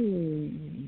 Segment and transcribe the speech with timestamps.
[0.00, 0.86] Hmm.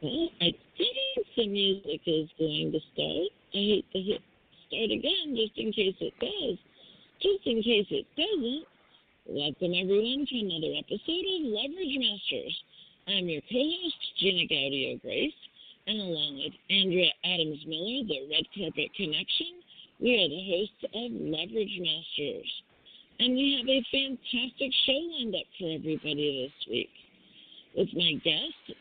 [0.00, 3.30] Well, I think the music is going to start.
[3.52, 4.22] I hate to hit
[4.68, 6.56] start again just in case it does.
[7.20, 8.64] Just in case it doesn't,
[9.26, 12.62] welcome everyone to another episode of Leverage Masters.
[13.08, 15.34] I'm your co-host, Gina Gaudio Grace,
[15.88, 19.66] and along with Andrea Adams Miller, the Red Carpet Connection,
[19.98, 22.69] we are the hosts of Leverage Masters.
[23.20, 26.88] And we have a fantastic show lined up for everybody this week.
[27.76, 28.80] With my guest,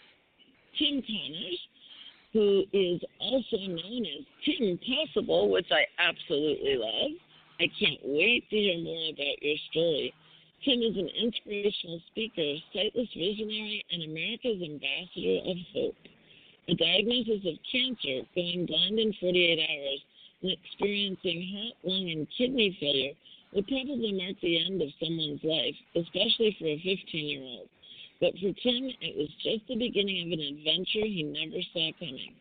[0.80, 1.60] Tim Conners,
[2.32, 7.20] who is also known as Tim Possible, which I absolutely love.
[7.60, 10.14] I can't wait to hear more about your story.
[10.64, 16.00] Tim is an inspirational speaker, sightless visionary, and America's ambassador of hope.
[16.70, 20.00] A diagnosis of cancer, going blind in 48 hours,
[20.44, 23.20] and experiencing heart, lung, and kidney failure
[23.54, 27.70] would probably mark the end of someone's life, especially for a 15 year old.
[28.22, 32.36] But for Tim, it was just the beginning of an adventure he never saw coming.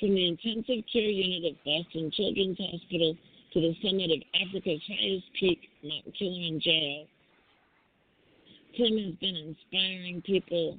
[0.00, 3.16] From the intensive care unit of Boston Children's Hospital
[3.52, 7.06] to the summit of Africa's highest peak, Mount Kilimanjaro,
[8.76, 10.78] Tim has been inspiring people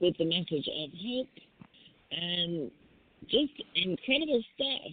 [0.00, 1.28] with the message of hope
[2.12, 2.70] and
[3.28, 4.92] just incredible stuff.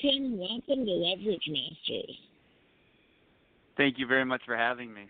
[0.00, 2.16] Tim, welcome to Leverage Masters.
[3.78, 5.02] Thank you very much for having me.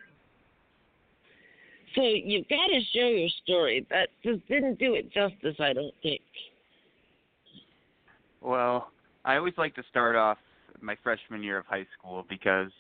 [1.95, 3.87] So you've got to share your story.
[3.91, 6.21] That just didn't do it justice, I don't think.
[8.43, 8.91] Well,
[9.25, 10.39] I always like to start off
[10.81, 12.71] my freshman year of high school because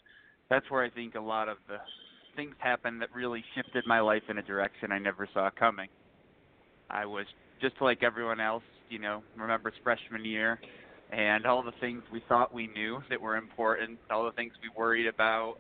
[0.51, 1.79] that's where I think a lot of the
[2.37, 5.89] things happened that really shifted my life in a direction I never saw coming.
[6.91, 7.27] I was
[7.61, 10.61] just like everyone else, you know, remembers freshman year
[11.11, 14.69] and all the things we thought we knew that were important, all the things we
[14.79, 15.57] worried about.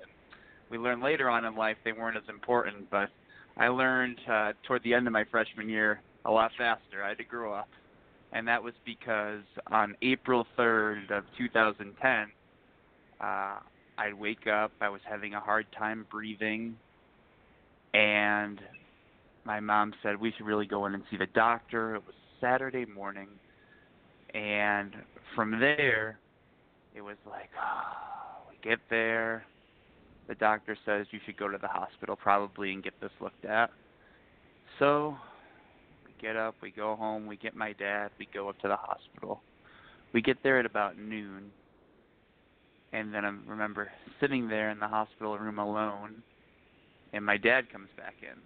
[0.70, 3.08] We learned later on in life they weren't as important, but
[3.56, 7.02] I learned uh, toward the end of my freshman year a lot faster.
[7.02, 7.68] I had to grow up,
[8.32, 12.26] and that was because on April 3rd of 2010,
[13.20, 13.58] uh,
[13.98, 14.70] I'd wake up.
[14.80, 16.76] I was having a hard time breathing,
[17.94, 18.60] and
[19.44, 21.96] my mom said we should really go in and see the doctor.
[21.96, 23.28] It was Saturday morning,
[24.34, 24.94] and
[25.34, 26.18] from there,
[26.94, 29.44] it was like, oh, we get there.
[30.28, 33.70] The doctor says you should go to the hospital probably and get this looked at.
[34.78, 35.16] So
[36.06, 38.76] we get up, we go home, we get my dad, we go up to the
[38.76, 39.40] hospital.
[40.12, 41.50] We get there at about noon
[42.92, 43.90] and then I remember
[44.20, 46.22] sitting there in the hospital room alone,
[47.12, 48.38] and my dad comes back in.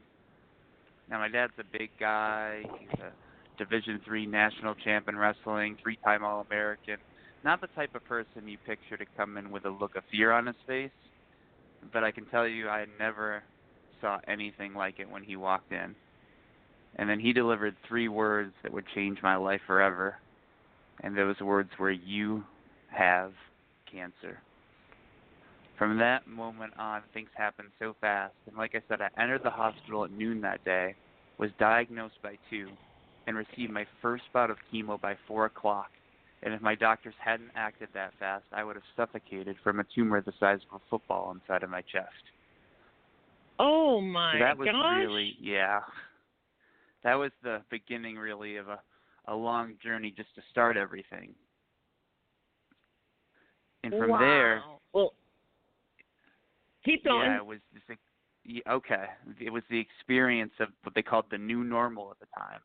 [1.09, 2.63] Now my dad's a big guy.
[2.79, 3.13] He's a
[3.59, 6.97] Division three national champ in wrestling, three-time All-American.
[7.45, 10.33] Not the type of person you picture to come in with a look of fear
[10.33, 10.91] on his face,
[11.93, 13.43] but I can tell you I never
[14.01, 15.95] saw anything like it when he walked in.
[16.97, 20.17] And then he delivered three words that would change my life forever.
[21.03, 22.45] And those words were, You
[22.91, 23.33] have
[23.91, 24.39] cancer.
[25.79, 28.35] From that moment on, things happened so fast.
[28.47, 30.95] And like I said, I entered the hospital at noon that day,
[31.39, 32.69] was diagnosed by 2,
[33.27, 35.91] and received my first bout of chemo by 4 o'clock.
[36.43, 40.21] And if my doctors hadn't acted that fast, I would have suffocated from a tumor
[40.21, 42.09] the size of a football inside of my chest.
[43.59, 44.99] Oh my so that was gosh.
[44.99, 45.81] really yeah.
[47.05, 48.81] That was the beginning really of a
[49.29, 51.35] a long journey just to start everything.
[53.85, 54.19] And from wow.
[54.19, 55.15] there, well,
[56.85, 57.31] keep going.
[57.31, 57.59] Yeah, it was
[58.69, 59.05] okay.
[59.41, 62.61] It was the experience of what they called the new normal at the time.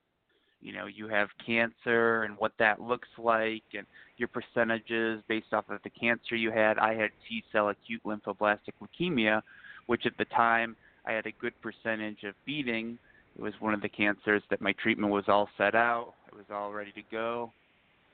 [0.62, 3.86] You know, you have cancer and what that looks like, and
[4.18, 6.78] your percentages based off of the cancer you had.
[6.80, 9.42] I had T cell acute lymphoblastic leukemia,
[9.86, 10.76] which at the time
[11.06, 12.98] I had a good percentage of beating.
[13.38, 16.14] It was one of the cancers that my treatment was all set out.
[16.28, 17.52] It was all ready to go.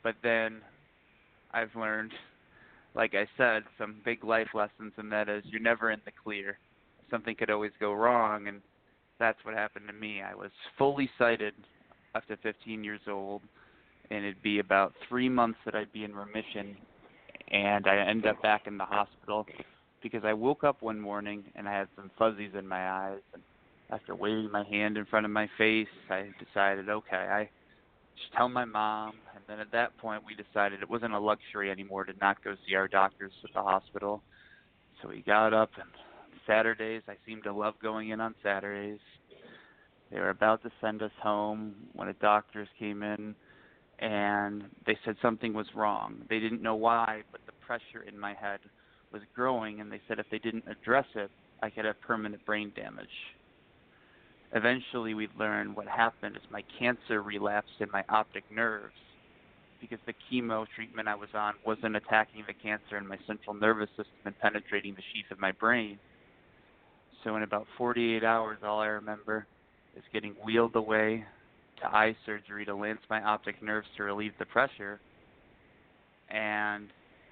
[0.03, 0.61] But then
[1.53, 2.11] I've learned
[2.95, 6.57] like I said, some big life lessons, and that is you're never in the clear.
[7.09, 8.61] Something could always go wrong, and
[9.19, 10.21] that's what happened to me.
[10.21, 11.53] I was fully sighted
[12.15, 13.41] up to 15 years old,
[14.09, 16.77] and it'd be about three months that I'd be in remission,
[17.51, 19.45] and I end up back in the hospital
[20.01, 23.41] because I woke up one morning and I had some fuzzies in my eyes, and
[23.89, 27.49] after waving my hand in front of my face, I decided, okay, I
[28.15, 31.71] should tell my mom And then at that point, we decided it wasn't a luxury
[31.71, 34.21] anymore to not go see our doctors at the hospital.
[35.01, 35.89] So we got up, and
[36.47, 38.99] Saturdays, I seemed to love going in on Saturdays.
[40.13, 43.33] They were about to send us home when the doctors came in,
[43.97, 46.21] and they said something was wrong.
[46.29, 48.59] They didn't know why, but the pressure in my head
[49.11, 51.31] was growing, and they said if they didn't address it,
[51.63, 53.07] I could have permanent brain damage.
[54.53, 58.93] Eventually, we learned what happened is my cancer relapsed in my optic nerves
[59.81, 63.89] because the chemo treatment I was on wasn't attacking the cancer in my central nervous
[63.89, 65.97] system and penetrating the sheath of my brain.
[67.23, 69.47] So, in about 48 hours, all I remember
[69.95, 71.23] is getting wheeled away
[71.81, 74.99] to eye surgery to lance my optic nerves to relieve the pressure.
[76.29, 76.87] And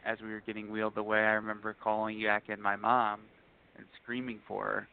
[0.05, 3.21] as we were getting wheeled away, I remember calling back in my mom
[3.77, 4.87] and screaming for her.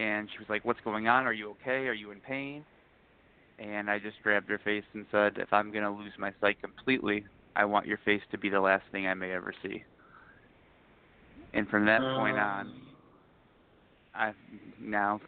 [0.00, 1.26] And she was like, What's going on?
[1.26, 1.86] Are you okay?
[1.86, 2.64] Are you in pain?
[3.58, 6.60] And I just grabbed her face and said, If I'm going to lose my sight
[6.60, 7.24] completely,
[7.54, 9.84] I want your face to be the last thing I may ever see.
[11.52, 12.42] And from that point um.
[12.42, 12.72] on,
[14.14, 14.34] I'm
[14.80, 15.20] now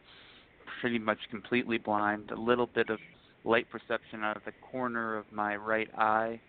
[0.81, 2.99] pretty much completely blind, a little bit of
[3.45, 6.41] light perception out of the corner of my right eye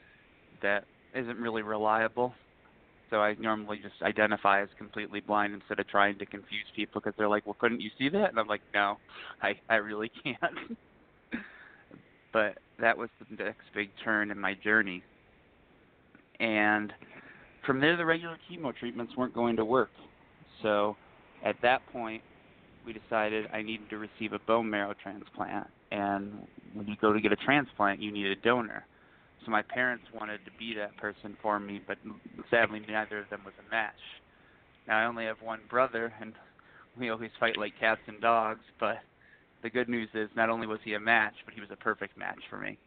[0.61, 0.85] that
[1.15, 2.33] isn't really reliable.
[3.09, 7.13] So I normally just identify as completely blind instead of trying to confuse people because
[7.17, 8.97] they're like, "Well, couldn't you see that?" And I'm like, "No,
[9.41, 10.77] I I really can't."
[12.33, 15.03] but that was the next big turn in my journey.
[16.39, 16.91] And
[17.65, 19.89] from there, the regular chemo treatments weren't going to work.
[20.61, 20.97] So
[21.43, 22.23] at that point,
[22.87, 25.67] we decided I needed to receive a bone marrow transplant.
[25.91, 28.85] And when you go to get a transplant, you need a donor.
[29.45, 31.97] So my parents wanted to be that person for me, but
[32.49, 33.99] sadly, neither of them was a match.
[34.87, 36.33] Now I only have one brother, and
[36.97, 38.61] we always fight like cats and dogs.
[38.79, 38.97] But
[39.63, 42.17] the good news is, not only was he a match, but he was a perfect
[42.17, 42.77] match for me.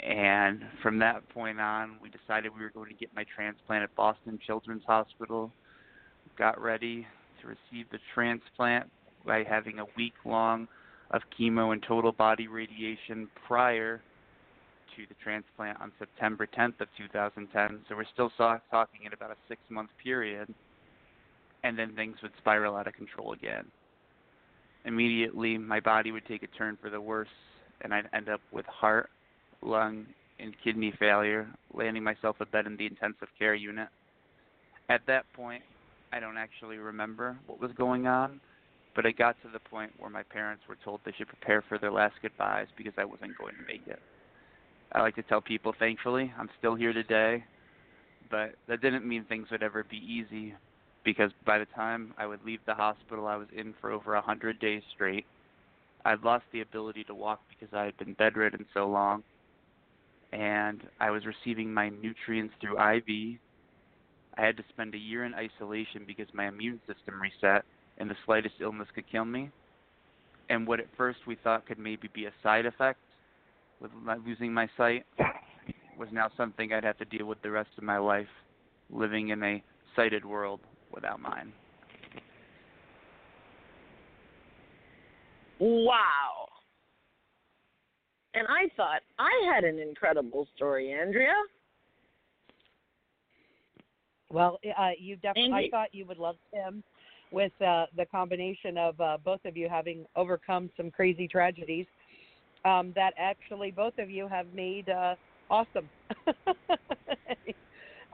[0.00, 3.94] And from that point on, we decided we were going to get my transplant at
[3.96, 5.52] Boston Children's Hospital.
[6.38, 7.06] Got ready
[7.40, 8.90] to receive the transplant
[9.26, 10.68] by having a week long
[11.10, 14.00] of chemo and total body radiation prior
[14.96, 17.80] to the transplant on September 10th of 2010.
[17.88, 20.52] So we're still talking in about a six month period,
[21.64, 23.64] and then things would spiral out of control again.
[24.84, 27.28] Immediately, my body would take a turn for the worse,
[27.82, 29.10] and I'd end up with heart,
[29.62, 30.06] lung,
[30.38, 33.88] and kidney failure, landing myself a bed in the intensive care unit.
[34.88, 35.62] At that point,
[36.12, 38.40] I don't actually remember what was going on,
[38.96, 41.78] but it got to the point where my parents were told they should prepare for
[41.78, 44.00] their last goodbyes because I wasn't going to make it.
[44.92, 47.44] I like to tell people, thankfully, I'm still here today,
[48.28, 50.54] but that didn't mean things would ever be easy
[51.04, 54.20] because by the time I would leave the hospital, I was in for over a
[54.20, 55.26] hundred days straight.
[56.04, 59.22] I'd lost the ability to walk because I had been bedridden so long,
[60.32, 63.38] and I was receiving my nutrients through IV
[64.40, 67.62] I had to spend a year in isolation because my immune system reset
[67.98, 69.50] and the slightest illness could kill me.
[70.48, 72.98] And what at first we thought could maybe be a side effect
[73.80, 73.90] with
[74.26, 75.04] losing my sight
[75.98, 78.26] was now something I'd have to deal with the rest of my life,
[78.88, 79.62] living in a
[79.94, 80.60] sighted world
[80.90, 81.52] without mine.
[85.58, 86.48] Wow.
[88.32, 91.34] And I thought I had an incredible story, Andrea.
[94.32, 95.52] Well, uh, you definitely.
[95.52, 96.84] I thought you would love Tim
[97.32, 101.86] with uh, the combination of uh, both of you having overcome some crazy tragedies
[102.64, 105.14] um, that actually both of you have made uh,
[105.48, 105.88] awesome.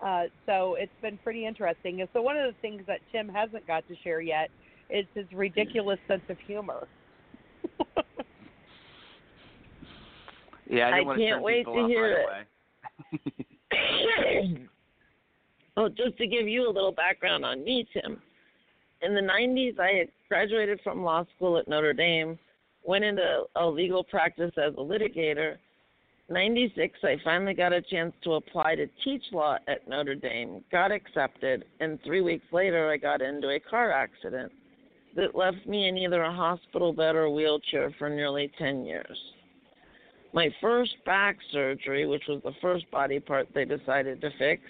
[0.05, 2.01] uh, so it's been pretty interesting.
[2.01, 4.49] And so one of the things that Tim hasn't got to share yet
[4.89, 6.87] is his ridiculous sense of humor.
[10.71, 12.27] yeah, I, I can't wait to hear
[13.73, 14.59] it.
[15.77, 18.23] Well, just to give you a little background on me, Tim.
[19.03, 22.39] In the 90s, I had graduated from law school at Notre Dame,
[22.83, 25.57] went into a legal practice as a litigator.
[26.31, 30.91] 96, I finally got a chance to apply to teach law at Notre Dame, got
[30.91, 34.51] accepted, and three weeks later, I got into a car accident
[35.15, 39.19] that left me in either a hospital bed or wheelchair for nearly 10 years.
[40.33, 44.63] My first back surgery, which was the first body part they decided to fix,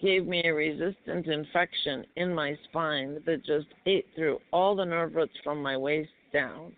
[0.00, 5.14] gave me a resistant infection in my spine that just ate through all the nerve
[5.14, 6.72] roots from my waist down.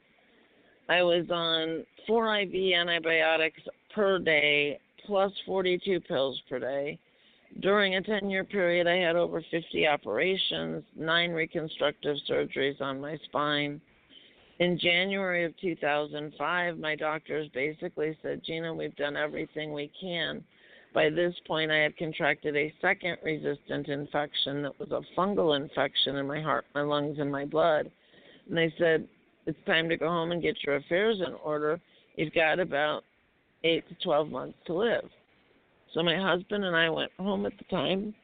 [0.88, 3.60] I was on four IV antibiotics
[3.94, 6.98] per day plus 42 pills per day.
[7.60, 13.16] During a 10 year period, I had over 50 operations, nine reconstructive surgeries on my
[13.24, 13.80] spine.
[14.60, 20.44] In January of 2005, my doctors basically said, Gina, we've done everything we can
[20.92, 26.16] by this point, I had contracted a second resistant infection that was a fungal infection
[26.16, 27.90] in my heart, my lungs, and my blood.
[28.48, 29.06] And they said,
[29.46, 31.80] It's time to go home and get your affairs in order.
[32.16, 33.04] You've got about
[33.64, 35.08] eight to 12 months to live.
[35.94, 38.14] So my husband and I went home at the time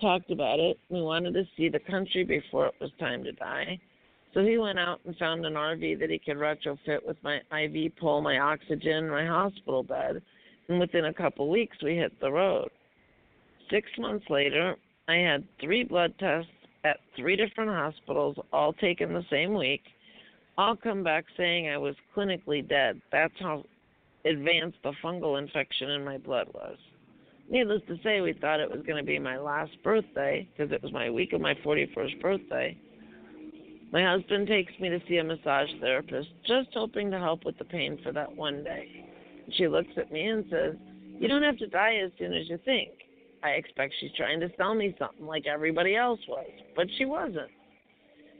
[0.00, 0.78] talked about it.
[0.88, 3.78] We wanted to see the country before it was time to die.
[4.32, 7.96] So he went out and found an RV that he could retrofit with my IV
[7.96, 10.22] pole, my oxygen, my hospital bed.
[10.70, 12.68] And within a couple weeks, we hit the road.
[13.72, 14.76] Six months later,
[15.08, 16.48] I had three blood tests
[16.84, 19.82] at three different hospitals, all taken the same week,
[20.56, 23.02] all come back saying I was clinically dead.
[23.10, 23.64] That's how
[24.24, 26.76] advanced the fungal infection in my blood was.
[27.50, 30.80] Needless to say, we thought it was going to be my last birthday because it
[30.84, 32.78] was my week of my 41st birthday.
[33.92, 37.64] My husband takes me to see a massage therapist, just hoping to help with the
[37.64, 39.09] pain for that one day.
[39.56, 40.74] She looks at me and says,
[41.18, 42.90] You don't have to die as soon as you think.
[43.42, 47.50] I expect she's trying to sell me something like everybody else was, but she wasn't.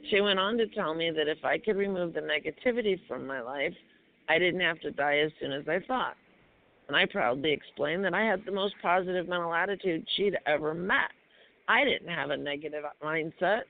[0.09, 3.41] She went on to tell me that if I could remove the negativity from my
[3.41, 3.73] life,
[4.29, 6.15] I didn't have to die as soon as I thought.
[6.87, 11.11] And I proudly explained that I had the most positive mental attitude she'd ever met.
[11.67, 13.61] I didn't have a negative mindset.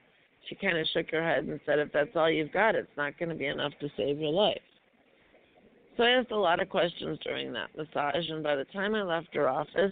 [0.48, 3.18] She kind of shook her head and said, If that's all you've got, it's not
[3.20, 4.62] going to be enough to save your life.
[5.98, 9.04] So I asked a lot of questions during that massage, and by the time I
[9.04, 9.92] left her office,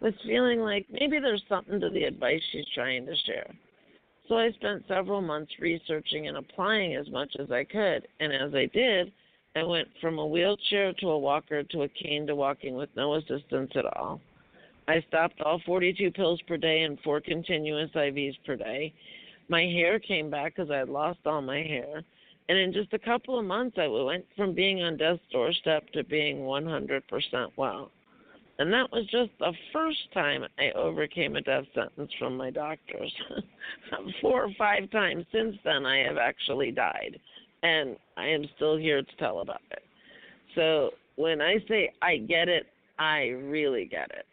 [0.00, 3.50] was feeling like maybe there's something to the advice she's trying to share.
[4.28, 8.54] So I spent several months researching and applying as much as I could, and as
[8.54, 9.10] I did,
[9.56, 13.14] I went from a wheelchair to a walker to a cane to walking with no
[13.14, 14.20] assistance at all.
[14.86, 18.92] I stopped all 42 pills per day and four continuous IVs per day.
[19.48, 22.04] My hair came back because I had lost all my hair.
[22.48, 26.02] And in just a couple of months, I went from being on death's doorstep to
[26.04, 27.02] being 100%
[27.56, 27.90] well.
[28.58, 33.12] And that was just the first time I overcame a death sentence from my doctors.
[34.20, 37.20] Four or five times since then, I have actually died.
[37.62, 39.82] And I am still here to tell about it.
[40.54, 42.66] So when I say I get it,
[42.98, 44.26] I really get it.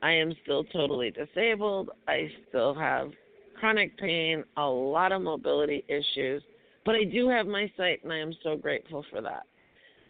[0.00, 1.90] I am still totally disabled.
[2.06, 3.10] I still have
[3.58, 6.42] chronic pain, a lot of mobility issues,
[6.88, 9.42] but I do have my sight, and I am so grateful for that.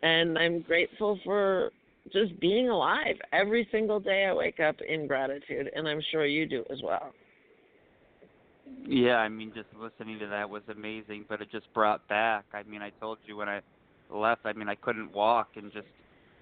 [0.05, 1.73] And I'm grateful for
[2.13, 3.17] just being alive.
[3.33, 7.13] Every single day I wake up in gratitude, and I'm sure you do as well.
[8.87, 12.45] Yeah, I mean, just listening to that was amazing, but it just brought back.
[12.55, 13.61] I mean, I told you when I
[14.09, 15.89] left, I mean, I couldn't walk, and just,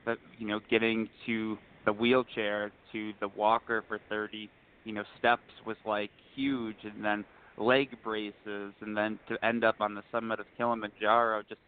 [0.04, 4.50] but you know, getting to the wheelchair to the walker for 30,
[4.84, 7.24] you know, steps was like huge, and then
[7.58, 11.60] leg braces, and then to end up on the summit of Kilimanjaro, just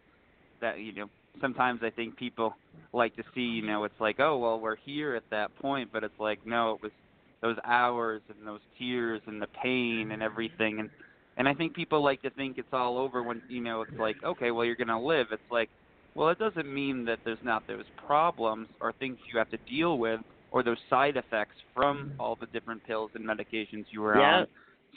[0.61, 1.09] that you know
[1.41, 2.55] sometimes I think people
[2.93, 6.05] like to see, you know, it's like, oh, well, we're here at that point, but
[6.05, 6.93] it's like, no, it was
[7.41, 10.91] those hours and those tears and the pain and everything, and
[11.37, 14.17] and I think people like to think it's all over when you know it's like,
[14.25, 15.29] okay, well, you're gonna live.
[15.31, 15.71] It's like,
[16.15, 19.99] well, it doesn't mean that there's not those problems or things you have to deal
[19.99, 24.39] with or those side effects from all the different pills and medications you were yeah.
[24.41, 24.47] on.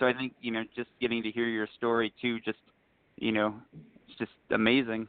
[0.01, 2.59] So I think you know, just getting to hear your story too, just
[3.15, 3.55] you know,
[4.09, 5.07] it's just amazing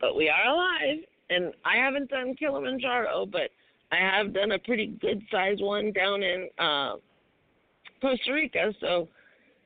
[0.00, 0.98] but we are alive.
[1.30, 3.50] And I haven't done Kilimanjaro, but
[3.92, 6.94] I have done a pretty good sized one down in uh,
[8.00, 8.72] Costa Rica.
[8.80, 9.08] So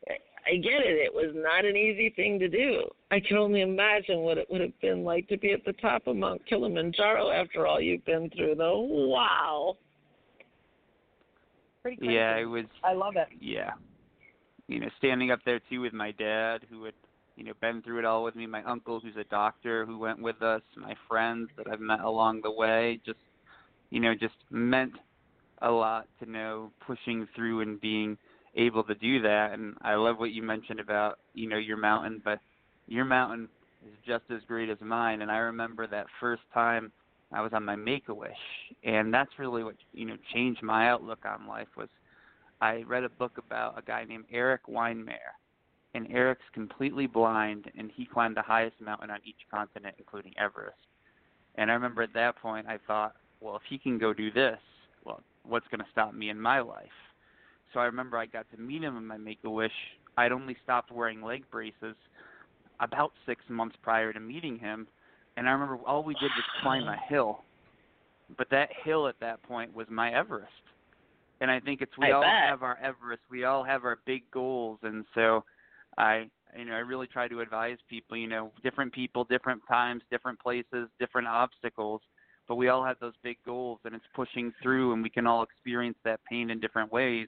[0.08, 0.98] I get it.
[0.98, 2.82] It was not an easy thing to do.
[3.12, 6.06] I can only imagine what it would have been like to be at the top
[6.06, 8.80] of Mount Kilimanjaro after all you've been through, though.
[8.80, 9.76] Wow.
[11.82, 12.14] Pretty crazy.
[12.14, 12.64] Yeah, it was.
[12.84, 13.28] I love it.
[13.40, 13.72] Yeah.
[14.68, 16.94] You know, standing up there too with my dad, who had
[17.36, 18.46] you know been through it all with me.
[18.46, 20.62] My uncle, who's a doctor, who went with us.
[20.76, 23.00] My friends that I've met along the way.
[23.04, 23.18] Just
[23.90, 24.92] you know, just meant
[25.60, 28.16] a lot to know pushing through and being
[28.54, 29.52] able to do that.
[29.52, 32.38] And I love what you mentioned about you know your mountain, but
[32.86, 33.48] your mountain
[33.84, 35.22] is just as great as mine.
[35.22, 36.92] And I remember that first time
[37.32, 38.30] I was on my Make a Wish,
[38.84, 41.68] and that's really what you know changed my outlook on life.
[41.76, 41.88] Was
[42.60, 45.34] I read a book about a guy named Erik Weihenmayer,
[45.94, 50.76] and Erik's completely blind, and he climbed the highest mountain on each continent, including Everest.
[51.56, 54.58] And I remember at that point, I thought, well, if he can go do this,
[55.04, 56.86] well, what's going to stop me in my life?
[57.72, 59.72] So I remember I got to meet him in my Make a Wish.
[60.16, 61.96] I'd only stopped wearing leg braces
[62.80, 64.86] about six months prior to meeting him,
[65.36, 67.42] and I remember all we did was climb a hill.
[68.36, 70.52] But that hill at that point was my Everest.
[71.40, 72.48] And I think it's we I all bet.
[72.48, 75.44] have our Everest, we all have our big goals, and so
[75.98, 78.16] I you know I really try to advise people.
[78.16, 82.00] You know, different people, different times, different places, different obstacles,
[82.46, 85.42] but we all have those big goals, and it's pushing through, and we can all
[85.42, 87.26] experience that pain in different ways.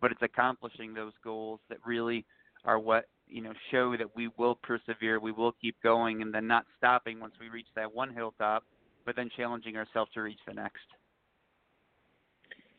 [0.00, 2.24] But it's accomplishing those goals that really
[2.64, 6.46] are what you know show that we will persevere, we will keep going, and then
[6.46, 8.64] not stopping once we reach that one hilltop,
[9.04, 10.84] but then challenging ourselves to reach the next.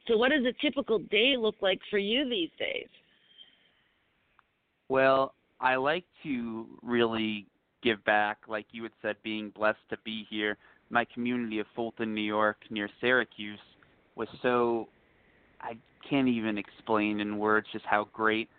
[0.08, 2.88] So, what does a typical day look like for you these days?
[4.90, 7.46] Well, I like to really
[7.84, 10.58] give back, like you had said, being blessed to be here.
[10.90, 13.60] My community of Fulton, New York, near Syracuse,
[14.16, 14.88] was so
[15.60, 15.78] I
[16.10, 18.50] can't even explain in words just how great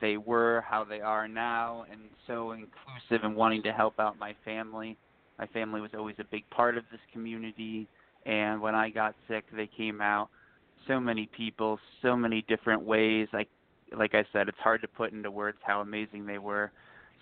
[0.00, 4.34] they were, how they are now, and so inclusive and wanting to help out my
[4.44, 4.96] family.
[5.38, 7.88] My family was always a big part of this community,
[8.24, 10.28] and when I got sick, they came out.
[10.86, 13.28] So many people, so many different ways.
[13.32, 13.48] Like,
[13.96, 16.72] like I said, it's hard to put into words how amazing they were.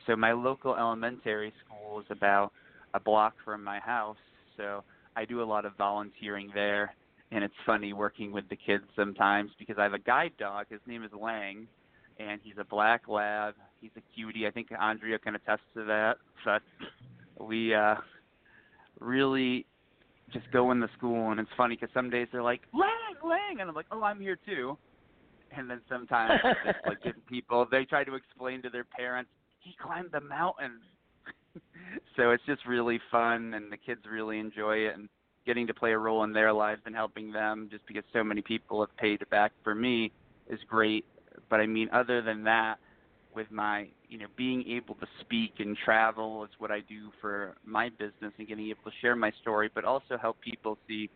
[0.06, 2.52] So my local elementary school is about
[2.94, 4.16] a block from my house,
[4.56, 4.84] so
[5.16, 6.94] I do a lot of volunteering there
[7.34, 10.66] and it's funny working with the kids sometimes because I have a guide dog.
[10.70, 11.66] His name is Lang,
[12.18, 13.54] and he's a black lab.
[13.80, 14.46] He's a cutie.
[14.46, 16.16] I think Andrea can attest to that.
[16.44, 16.62] But
[17.38, 17.96] we uh,
[19.00, 19.66] really
[20.32, 23.60] just go in the school, and it's funny because some days they're like Lang, Lang,
[23.60, 24.76] and I'm like, oh, I'm here too.
[25.56, 29.30] And then sometimes it's like different people they try to explain to their parents
[29.60, 30.80] he climbed the mountain.
[32.16, 34.94] so it's just really fun, and the kids really enjoy it.
[34.94, 35.08] And
[35.46, 38.40] getting to play a role in their lives and helping them just because so many
[38.40, 40.10] people have paid it back for me
[40.48, 41.04] is great.
[41.48, 42.76] But I mean, other than that,
[43.34, 47.54] with my, you know, being able to speak and travel is what I do for
[47.64, 51.10] my business and getting able to share my story, but also help people see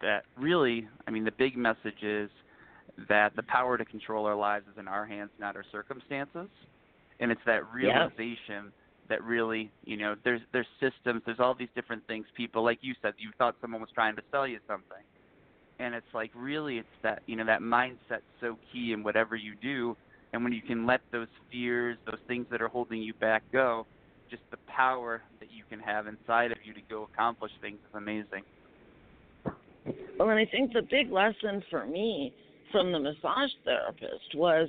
[0.00, 2.30] that really, I mean, the big message is
[3.08, 6.48] that the power to control our lives is in our hands, not our circumstances.
[7.18, 8.72] And it's that realization
[9.08, 12.24] that really, you know, there's there's systems, there's all these different things.
[12.34, 15.02] People, like you said, you thought someone was trying to sell you something,
[15.80, 19.54] and it's like really, it's that you know that mindset so key in whatever you
[19.60, 19.96] do,
[20.32, 23.86] and when you can let those fears, those things that are holding you back go,
[24.30, 27.94] just the power that you can have inside of you to go accomplish things is
[27.94, 28.42] amazing.
[30.18, 32.34] Well, and I think the big lesson for me
[32.70, 34.68] from the massage therapist was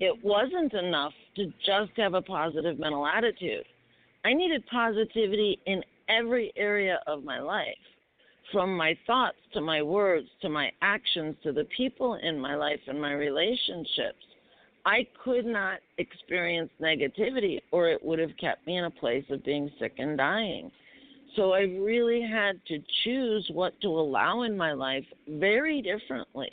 [0.00, 3.64] it wasn't enough to just have a positive mental attitude.
[4.24, 7.66] I needed positivity in every area of my life,
[8.52, 12.80] from my thoughts to my words to my actions to the people in my life
[12.86, 14.24] and my relationships.
[14.86, 19.44] I could not experience negativity or it would have kept me in a place of
[19.44, 20.70] being sick and dying.
[21.36, 26.50] So I really had to choose what to allow in my life very differently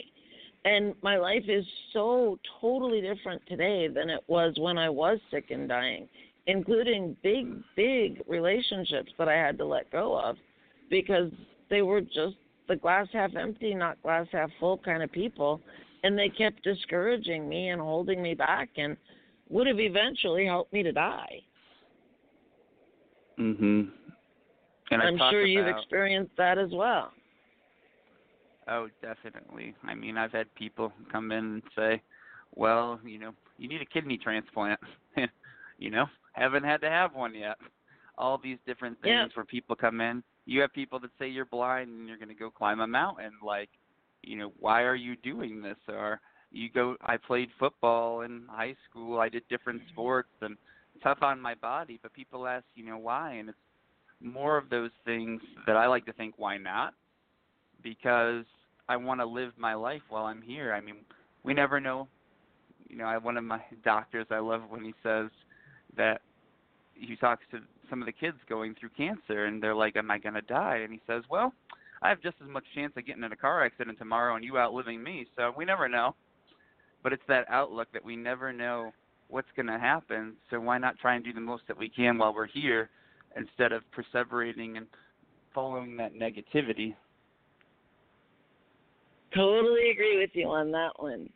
[0.64, 5.46] and my life is so totally different today than it was when I was sick
[5.50, 6.08] and dying,
[6.46, 10.36] including big, big relationships that I had to let go of
[10.90, 11.30] because
[11.70, 12.36] they were just
[12.68, 15.60] the glass half empty, not glass half full kind of people.
[16.04, 18.96] And they kept discouraging me and holding me back and
[19.48, 21.42] would have eventually helped me to die.
[23.38, 23.90] Mhm.
[24.90, 27.12] And I'm sure about, you've experienced that as well.
[28.68, 29.74] Oh, definitely.
[29.84, 32.02] I mean, I've had people come in and say,
[32.54, 34.80] "Well, you know, you need a kidney transplant."
[35.78, 37.56] you know, haven't had to have one yet.
[38.16, 39.28] All these different things yeah.
[39.34, 40.22] where people come in.
[40.48, 43.32] You have people that say you're blind and you're going to go climb a mountain.
[43.44, 43.68] Like,
[44.22, 45.76] you know, why are you doing this?
[45.88, 46.96] Or you go.
[47.02, 49.20] I played football in high school.
[49.20, 49.92] I did different mm-hmm.
[49.92, 50.56] sports and
[51.02, 52.00] tough on my body.
[52.02, 53.34] But people ask, you know, why?
[53.34, 53.58] And it's
[54.22, 56.94] more of those things that I like to think, why not?
[57.82, 58.46] Because
[58.88, 60.72] I want to live my life while I'm here.
[60.72, 60.96] I mean,
[61.42, 62.08] we never know.
[62.88, 65.28] You know, I one of my doctors I love when he says
[65.98, 66.22] that
[66.94, 67.58] he talks to
[67.90, 70.78] some of the kids going through cancer and they're like, "Am I going to die?"
[70.78, 71.52] And he says, "Well,
[72.02, 74.58] I have just as much chance of getting in a car accident tomorrow and you
[74.58, 76.14] outliving me, so we never know."
[77.02, 78.92] But it's that outlook that we never know
[79.28, 82.18] what's going to happen, so why not try and do the most that we can
[82.18, 82.90] while we're here
[83.36, 84.86] instead of perseverating and
[85.52, 86.94] following that negativity
[89.34, 91.28] Totally agree with you on that one.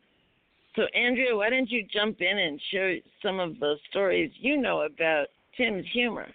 [0.75, 4.81] So, Andrea, why don't you jump in and share some of the stories you know
[4.81, 6.27] about Tim's humor?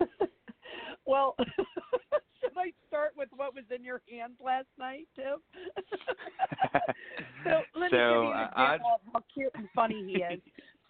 [1.06, 5.36] well, should I start with what was in your hand last night, Tim?
[7.44, 10.22] so let so, me give you an uh, example of how cute and funny he
[10.22, 10.40] is.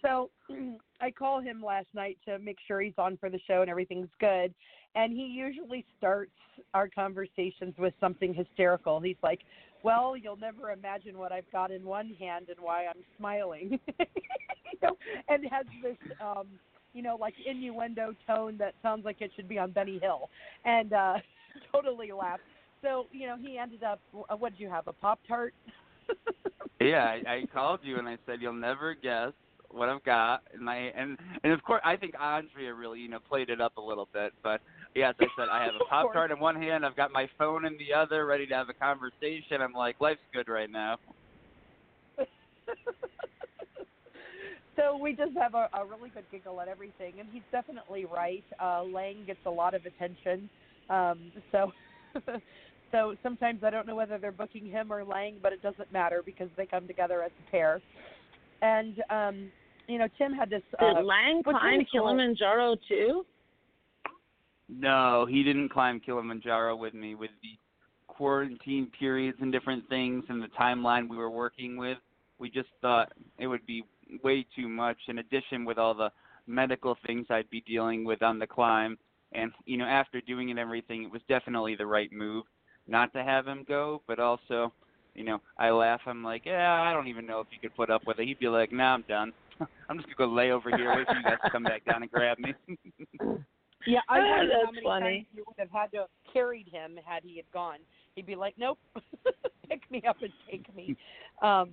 [0.02, 0.30] So
[1.00, 4.08] I call him last night to make sure he's on for the show and everything's
[4.18, 4.54] good
[4.94, 6.32] and he usually starts
[6.74, 9.00] our conversations with something hysterical.
[9.00, 9.40] He's like,
[9.82, 14.78] "Well, you'll never imagine what I've got in one hand and why I'm smiling," you
[14.82, 14.96] know,
[15.28, 16.48] and has this, um,
[16.92, 20.28] you know, like innuendo tone that sounds like it should be on Benny Hill,
[20.64, 21.14] and uh,
[21.72, 22.40] totally laugh.
[22.82, 24.00] So, you know, he ended up.
[24.14, 24.88] Uh, what did you have?
[24.88, 25.54] A pop tart?
[26.80, 29.32] yeah, I, I called you and I said you'll never guess
[29.70, 33.20] what I've got, and I and and of course I think Andrea really you know
[33.28, 34.60] played it up a little bit, but
[34.94, 37.64] yes, I said I have a pop tart in one hand, I've got my phone
[37.64, 39.60] in the other, ready to have a conversation.
[39.62, 40.98] I'm like, life's good right now.
[44.80, 48.44] So we just have a, a really good giggle at everything, and he's definitely right.
[48.60, 50.48] Uh, Lang gets a lot of attention,
[50.88, 51.72] um, so
[52.92, 56.22] so sometimes I don't know whether they're booking him or Lang, but it doesn't matter
[56.24, 57.80] because they come together as a pair.
[58.62, 59.50] And um,
[59.86, 60.62] you know, Tim had this.
[60.78, 63.24] Uh, Did Lang climb Kilimanjaro too?
[64.68, 67.14] No, he didn't climb Kilimanjaro with me.
[67.14, 67.58] With the
[68.06, 71.98] quarantine periods and different things and the timeline we were working with,
[72.38, 73.82] we just thought it would be
[74.22, 74.96] way too much.
[75.08, 76.10] In addition, with all the
[76.46, 78.98] medical things I'd be dealing with on the climb,
[79.32, 82.44] and you know, after doing it everything, it was definitely the right move
[82.88, 84.02] not to have him go.
[84.06, 84.72] But also,
[85.14, 86.00] you know, I laugh.
[86.06, 88.26] I'm like, yeah, I don't even know if you could put up with it.
[88.26, 89.32] He'd be like, nah, I'm done.
[89.88, 92.02] I'm just gonna go lay over here, wait for you guys to come back down
[92.02, 92.54] and grab me.
[93.86, 95.16] yeah, I wonder That's how many funny.
[95.18, 97.78] times you would have had to have carried him had he had gone.
[98.16, 98.78] He'd be like, nope,
[99.68, 100.96] pick me up and take me.
[101.42, 101.70] Um,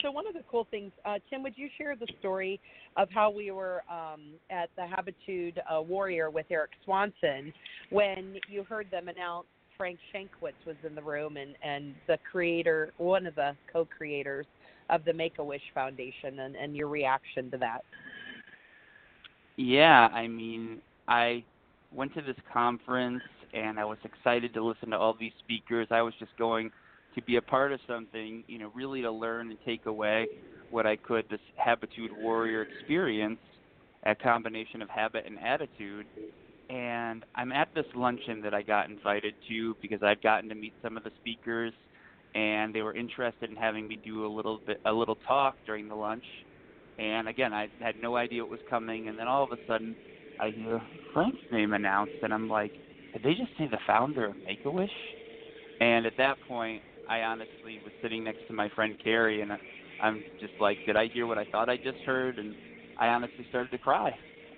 [0.00, 2.60] so one of the cool things, uh, Tim, would you share the story
[2.96, 7.52] of how we were um, at the Habitude uh, Warrior with Erik Swanson
[7.90, 12.92] when you heard them announce Frank Shankwitz was in the room and and the creator,
[12.98, 14.46] one of the co-creators
[14.90, 17.82] of the Make a Wish Foundation, and and your reaction to that.
[19.56, 21.44] Yeah, I mean, I
[21.92, 25.88] went to this conference and I was excited to listen to all these speakers.
[25.90, 26.70] I was just going
[27.14, 30.26] to be a part of something, you know, really to learn and take away
[30.70, 33.38] what I could this Habitude Warrior experience,
[34.04, 36.06] a combination of habit and attitude.
[36.70, 40.72] And I'm at this luncheon that I got invited to because I'd gotten to meet
[40.82, 41.72] some of the speakers
[42.34, 45.88] and they were interested in having me do a little bit a little talk during
[45.88, 46.24] the lunch.
[46.98, 49.94] And again, I had no idea what was coming and then all of a sudden
[50.40, 50.80] I hear
[51.12, 52.72] Frank's name announced and I'm like,
[53.12, 54.90] did they just say the founder of Make a Wish?
[55.80, 59.52] And at that point, I honestly was sitting next to my friend Carrie, and
[60.02, 62.38] I'm just like, did I hear what I thought I just heard?
[62.38, 62.54] And
[62.98, 64.12] I honestly started to cry.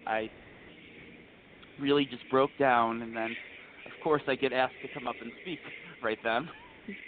[0.07, 0.30] I
[1.80, 3.35] really just broke down, and then,
[3.87, 5.59] of course, I get asked to come up and speak
[6.02, 6.48] right then.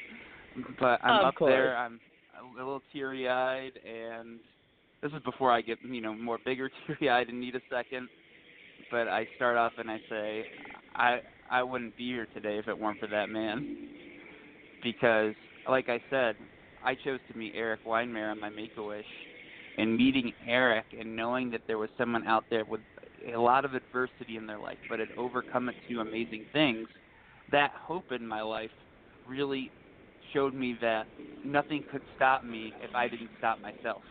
[0.80, 1.52] but I'm of up course.
[1.52, 1.76] there.
[1.76, 2.00] I'm
[2.40, 4.38] a little teary-eyed, and
[5.02, 8.08] this is before I get, you know, more bigger teary-eyed and need a second.
[8.90, 10.44] But I start off and I say,
[10.94, 11.18] I
[11.50, 13.88] I wouldn't be here today if it weren't for that man.
[14.86, 15.34] Because,
[15.68, 16.36] like I said,
[16.80, 19.04] I chose to meet Erik Weihenmayer on my Make a Wish,
[19.78, 22.82] and meeting Erik and knowing that there was someone out there with
[23.34, 26.86] a lot of adversity in their life, but had overcome it to do amazing things.
[27.50, 28.70] That hope in my life
[29.26, 29.72] really
[30.32, 31.08] showed me that
[31.42, 34.04] nothing could stop me if I didn't stop myself.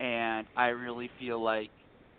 [0.00, 1.70] And I really feel like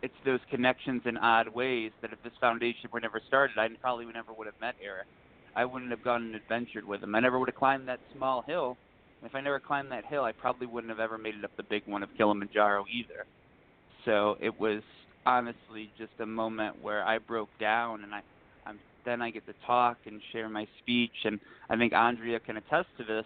[0.01, 4.05] it's those connections in odd ways that if this foundation were never started, I probably
[4.07, 5.07] never would have met Erik.
[5.55, 7.15] I wouldn't have gone and adventured with him.
[7.15, 8.77] I never would have climbed that small hill.
[9.23, 11.63] If I never climbed that hill, I probably wouldn't have ever made it up the
[11.63, 13.25] big one of Kilimanjaro either.
[14.05, 14.81] So it was
[15.25, 18.21] honestly just a moment where I broke down, and I,
[18.65, 21.39] I'm then I get to talk and share my speech, and
[21.69, 23.25] I think Andrea can attest to this.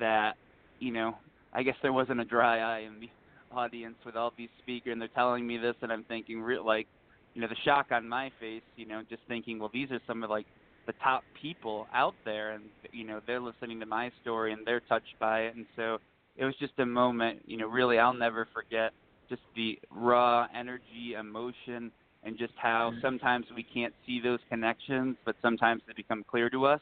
[0.00, 0.36] That
[0.80, 1.16] you know,
[1.52, 3.08] I guess there wasn't a dry eye in the
[3.56, 6.88] audience with all these speakers, and they're telling me this, and I'm thinking, re- like,
[7.34, 10.22] you know, the shock on my face, you know, just thinking, well, these are some
[10.22, 10.46] of like
[10.86, 14.80] the top people out there, and you know, they're listening to my story and they're
[14.80, 15.98] touched by it, and so
[16.36, 18.92] it was just a moment, you know, really I'll never forget
[19.28, 21.90] just the raw energy, emotion,
[22.24, 23.02] and just how mm.
[23.02, 26.80] sometimes we can't see those connections, but sometimes they become clear to us,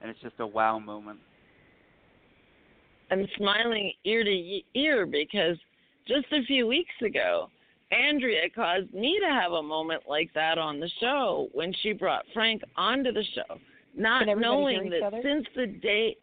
[0.00, 1.18] and it's just a wow moment.
[3.10, 5.56] I'm smiling ear to ear because
[6.06, 7.48] just a few weeks ago,
[7.92, 12.24] Andrea caused me to have a moment like that on the show when she brought
[12.32, 13.58] Frank onto the show,
[13.96, 15.20] not knowing that other?
[15.22, 16.16] since the day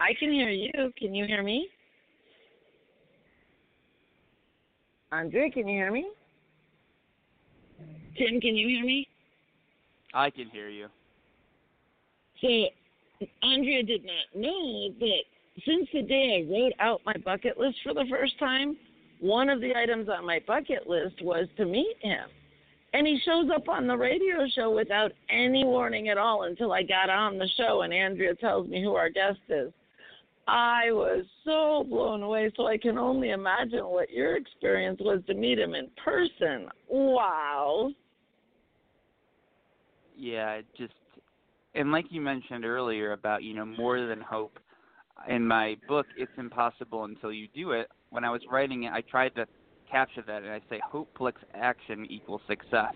[0.00, 0.92] I can hear you.
[0.96, 1.68] Can you hear me?
[5.10, 6.06] Andrea, can you hear me?
[8.16, 9.08] Tim, can you hear me?
[10.12, 10.88] I can hear you.
[12.40, 12.48] So
[13.42, 15.22] Andrea did not know that
[15.66, 18.76] since the day I wrote out my bucket list for the first time,
[19.20, 22.28] one of the items on my bucket list was to meet him.
[22.94, 26.82] And he shows up on the radio show without any warning at all until I
[26.82, 29.72] got on the show and Andrea tells me who our guest is.
[30.48, 35.34] I was so blown away, so I can only imagine what your experience was to
[35.34, 36.68] meet him in person.
[36.88, 37.90] Wow.
[40.16, 40.94] Yeah, just
[41.74, 44.58] and like you mentioned earlier about you know more than hope.
[45.28, 47.88] In my book, it's impossible until you do it.
[48.10, 49.46] When I was writing it, I tried to
[49.90, 52.94] capture that, and I say hope plus action equals success.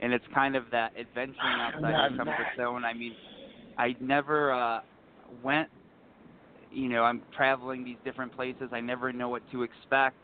[0.00, 2.84] and it's kind of that adventuring outside your comfort zone.
[2.84, 3.16] I mean,
[3.78, 4.80] I never uh
[5.42, 5.68] went
[6.70, 8.70] you know, I'm traveling these different places.
[8.72, 10.16] I never know what to expect.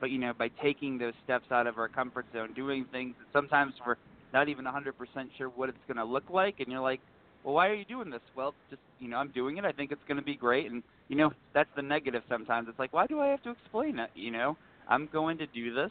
[0.00, 3.26] But you know, by taking those steps out of our comfort zone, doing things that
[3.32, 3.96] sometimes we're
[4.32, 4.92] not even 100%
[5.36, 7.02] sure what it's going to look like, and you're like,
[7.44, 8.20] well, why are you doing this?
[8.36, 9.64] Well, just you know, I'm doing it.
[9.64, 12.68] I think it's going to be great, and you know, that's the negative sometimes.
[12.68, 14.10] It's like, why do I have to explain it?
[14.14, 14.56] You know,
[14.88, 15.90] I'm going to do this,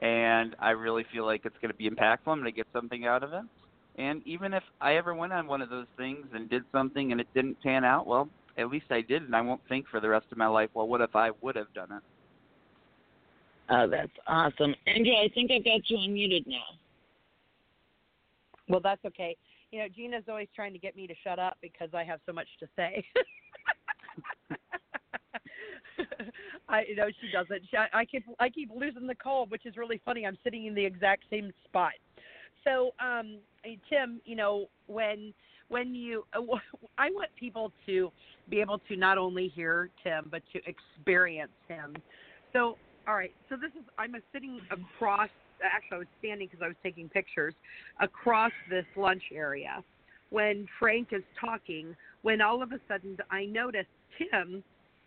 [0.00, 2.26] and I really feel like it's going to be impactful.
[2.26, 3.44] I'm going to get something out of it.
[3.98, 7.20] And even if I ever went on one of those things and did something and
[7.20, 10.08] it didn't pan out, well, at least I did, and I won't think for the
[10.08, 12.02] rest of my life, well, what if I would have done it?
[13.70, 14.74] Oh, that's awesome.
[14.86, 16.62] Andrew, I think I've got you unmuted now.
[18.68, 19.36] Well, that's okay.
[19.70, 22.32] You know, Gina's always trying to get me to shut up because I have so
[22.32, 23.04] much to say.
[26.68, 27.62] I you know she doesn't.
[27.70, 30.26] She, I, keep I keep losing the call, which is really funny.
[30.26, 31.92] I'm sitting in the exact same spot.
[32.64, 33.38] So, um,
[33.88, 35.32] Tim, you know when
[35.68, 36.24] when you
[36.98, 38.10] I want people to
[38.48, 41.96] be able to not only hear Tim but to experience him.
[42.52, 42.76] So,
[43.06, 43.32] all right.
[43.48, 45.30] So this is I'm sitting across.
[45.62, 47.54] Actually, I was standing because I was taking pictures
[48.00, 49.82] across this lunch area
[50.30, 51.96] when Frank is talking.
[52.22, 53.86] When all of a sudden I notice
[54.18, 54.62] Tim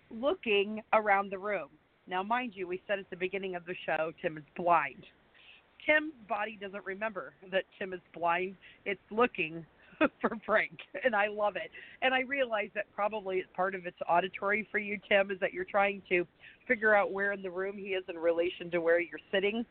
[0.10, 1.70] looking around the room.
[2.08, 5.06] Now, mind you, we said at the beginning of the show Tim is blind.
[5.86, 8.56] Tim's body doesn't remember that Tim is blind.
[8.86, 9.66] It's looking
[10.22, 11.72] for Frank, and I love it.
[12.02, 15.54] And I realize that probably it's part of it's auditory for you, Tim, is that
[15.54, 16.26] you're trying to
[16.68, 19.66] figure out where in the room he is in relation to where you're sitting.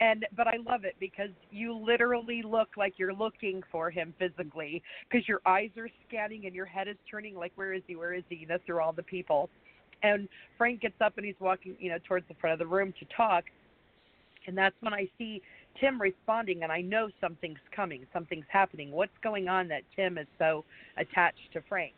[0.00, 4.82] And but I love it because you literally look like you're looking for him physically
[5.08, 7.96] because your eyes are scanning and your head is turning like where is he?
[7.96, 8.36] Where is he?
[8.36, 9.48] You know, through all the people.
[10.02, 10.28] And
[10.58, 13.06] Frank gets up and he's walking, you know, towards the front of the room to
[13.16, 13.44] talk.
[14.46, 15.40] And that's when I see
[15.80, 18.90] Tim responding, and I know something's coming, something's happening.
[18.90, 20.64] What's going on that Tim is so
[20.98, 21.94] attached to Frank?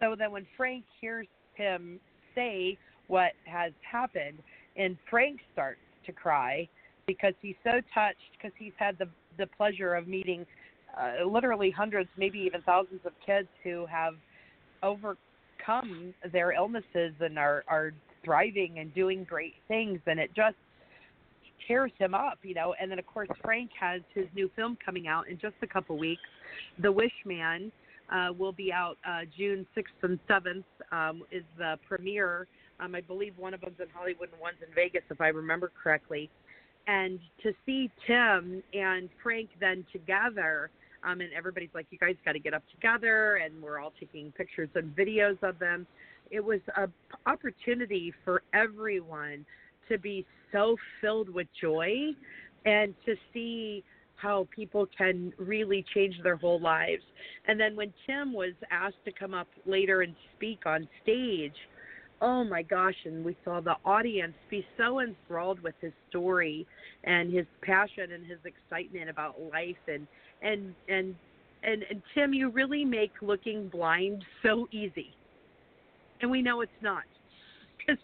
[0.00, 2.00] So then when Frank hears him
[2.34, 2.76] say
[3.06, 4.38] what has happened,
[4.76, 6.68] and Frank starts to cry
[7.06, 10.46] because he's so touched because he's had the the pleasure of meeting
[10.98, 14.14] uh, literally hundreds, maybe even thousands of kids who have
[14.82, 17.92] overcome their illnesses and are are
[18.24, 20.56] thriving and doing great things, and it just
[21.66, 22.74] tears him up, you know.
[22.80, 25.96] And then of course Frank has his new film coming out in just a couple
[25.98, 26.22] weeks.
[26.80, 27.72] The Wish Man
[28.12, 30.64] uh, will be out uh, June sixth and seventh.
[30.92, 32.46] Um, is the premiere.
[32.80, 35.70] Um, I believe one of them's in Hollywood and one's in Vegas, if I remember
[35.80, 36.28] correctly.
[36.86, 40.70] And to see Tim and Frank then together,
[41.02, 44.32] um, and everybody's like, "You guys got to get up together," and we're all taking
[44.32, 45.86] pictures and videos of them.
[46.30, 46.88] It was a
[47.26, 49.44] opportunity for everyone
[49.88, 52.14] to be so filled with joy
[52.64, 53.84] and to see
[54.16, 57.02] how people can really change their whole lives.
[57.46, 61.54] And then when Tim was asked to come up later and speak on stage,
[62.20, 66.66] oh my gosh, and we saw the audience be so enthralled with his story
[67.04, 70.06] and his passion and his excitement about life and
[70.42, 71.14] and and
[71.62, 75.14] and, and Tim, you really make looking blind so easy.
[76.20, 77.04] And we know it's not
[77.86, 78.02] because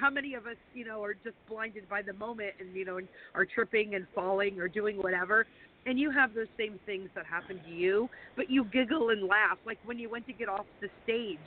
[0.00, 3.00] how many of us, you know, are just blinded by the moment and you know
[3.34, 5.46] are tripping and falling or doing whatever.
[5.86, 9.56] And you have those same things that happen to you, but you giggle and laugh.
[9.64, 11.38] Like when you went to get off the stage,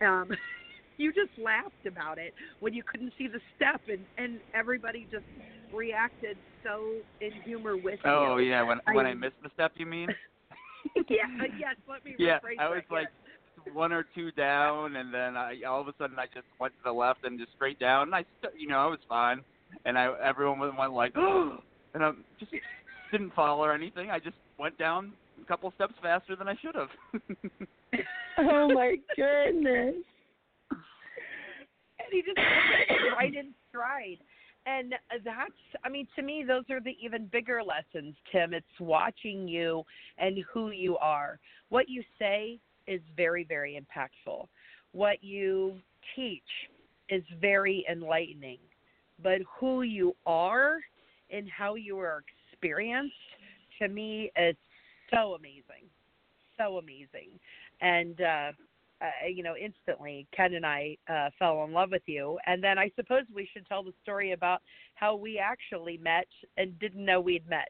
[0.00, 0.28] um,
[0.98, 5.24] you just laughed about it when you couldn't see the step, and and everybody just
[5.72, 8.32] reacted so in humor with oh, you.
[8.32, 10.08] Oh yeah, when when I, I missed the step, you mean?
[11.08, 11.26] yeah,
[11.58, 11.76] yes.
[11.88, 13.32] Let me yeah, I was that, like, yes
[13.72, 16.80] one or two down, and then I all of a sudden I just went to
[16.84, 18.08] the left and just straight down.
[18.08, 19.42] And I, st- you know, I was fine,
[19.84, 21.58] and I everyone went like, oh,
[21.94, 22.52] and I just
[23.10, 24.10] didn't fall or anything.
[24.10, 26.88] I just went down a couple steps faster than I should have.
[28.38, 29.96] oh my goodness!
[32.12, 32.38] He just
[33.16, 34.18] right in stride.
[34.64, 35.50] And that's,
[35.84, 38.54] I mean, to me, those are the even bigger lessons, Tim.
[38.54, 39.82] It's watching you
[40.18, 41.40] and who you are.
[41.70, 44.46] What you say is very, very impactful.
[44.92, 45.80] What you
[46.14, 46.42] teach
[47.08, 48.58] is very enlightening.
[49.20, 50.76] But who you are
[51.30, 52.22] and how you are
[52.52, 53.14] experienced,
[53.80, 54.56] to me, is
[55.12, 55.88] so amazing.
[56.56, 57.30] So amazing.
[57.80, 58.52] And, uh,
[59.02, 62.38] uh, you know, instantly, Ken and I uh, fell in love with you.
[62.46, 64.62] And then I suppose we should tell the story about
[64.94, 67.68] how we actually met and didn't know we'd met.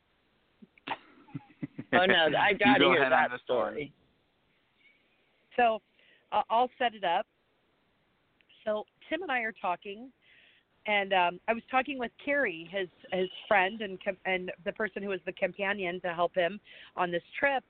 [1.95, 3.93] oh no, I got to hear that story.
[5.57, 5.81] So
[6.33, 7.27] uh, I'll set it up.
[8.65, 10.11] So Tim and I are talking.
[10.87, 15.09] and um, I was talking with Carrie, his his friend and and the person who
[15.09, 16.61] was the companion to help him
[16.97, 17.65] on this trip,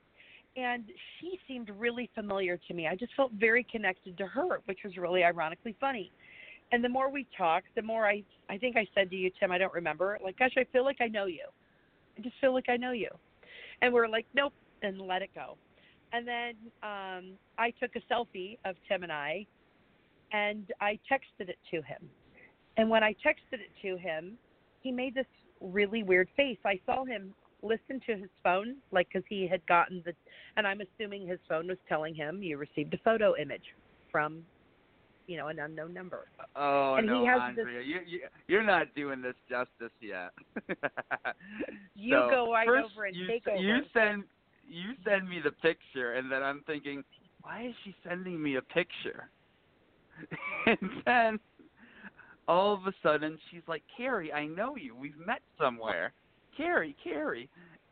[0.57, 0.85] and
[1.19, 2.87] she seemed really familiar to me.
[2.87, 6.11] I just felt very connected to her, which was really ironically funny.
[6.73, 9.53] And the more we talked, the more I I think I said to you, Tim,
[9.53, 11.45] I don't remember, like, gosh, I feel like I know you.
[12.19, 13.09] I just feel like I know you.
[13.81, 15.57] And we're like, nope, and let it go.
[16.13, 19.47] And then um, I took a selfie of Tim and I,
[20.33, 22.09] and I texted it to him
[22.77, 24.39] and when I texted it to him,
[24.81, 25.27] he made this
[25.61, 26.59] really weird face.
[26.65, 30.13] I saw him listen to his phone, like because he had gotten the,
[30.57, 33.63] and I'm assuming his phone was telling him you received a photo image
[34.11, 34.43] from,
[35.27, 36.27] you know, an unknown number.
[36.57, 40.33] Oh and no, he has Andrea, this, you, you you're not doing this justice yet.
[41.95, 43.57] you so, go right over and you, take over.
[43.57, 44.25] You send
[44.69, 47.05] you send me the picture, and then I'm thinking,
[47.43, 49.29] why is she sending me a picture?
[50.67, 51.41] and then
[52.49, 54.95] all of a sudden she's like, Carrie, I know you.
[54.95, 56.13] We've met somewhere.
[56.57, 57.49] Carrie, Carrie.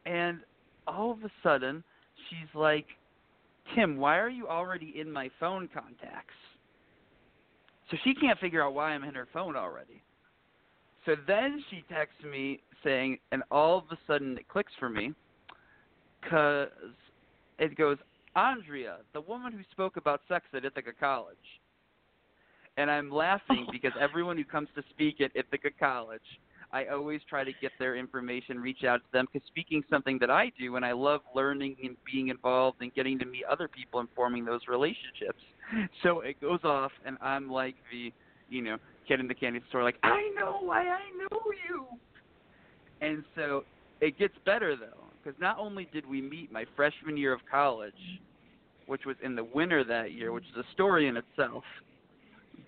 [0.06, 0.40] And
[0.86, 1.82] all of a sudden
[2.28, 2.86] she's like,
[3.74, 6.34] Tim, why are you already in my phone contacts?
[7.90, 10.02] So she can't figure out why I'm in her phone already.
[11.06, 15.14] So then she texts me saying, and all of a sudden it clicks for me
[16.20, 16.68] because
[17.58, 17.96] it goes,
[18.36, 21.36] Andrea, the woman who spoke about sex at Ithaca College
[22.80, 26.20] and I'm laughing because everyone who comes to speak at Ithaca College,
[26.72, 30.30] I always try to get their information, reach out to them because speaking something that
[30.30, 34.00] I do, and I love learning and being involved and getting to meet other people
[34.00, 35.40] and forming those relationships.
[36.02, 38.12] So it goes off, and I'm like the,
[38.48, 41.86] you know, kid in the candy store, like I know why I know you.
[43.00, 43.62] And so
[44.00, 47.94] it gets better though, because not only did we meet my freshman year of college,
[48.86, 51.62] which was in the winter that year, which is a story in itself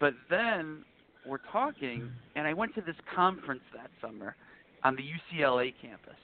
[0.02, 0.84] but then
[1.26, 4.37] we're talking, and I went to this conference that summer
[4.85, 6.16] on the UCLA campus.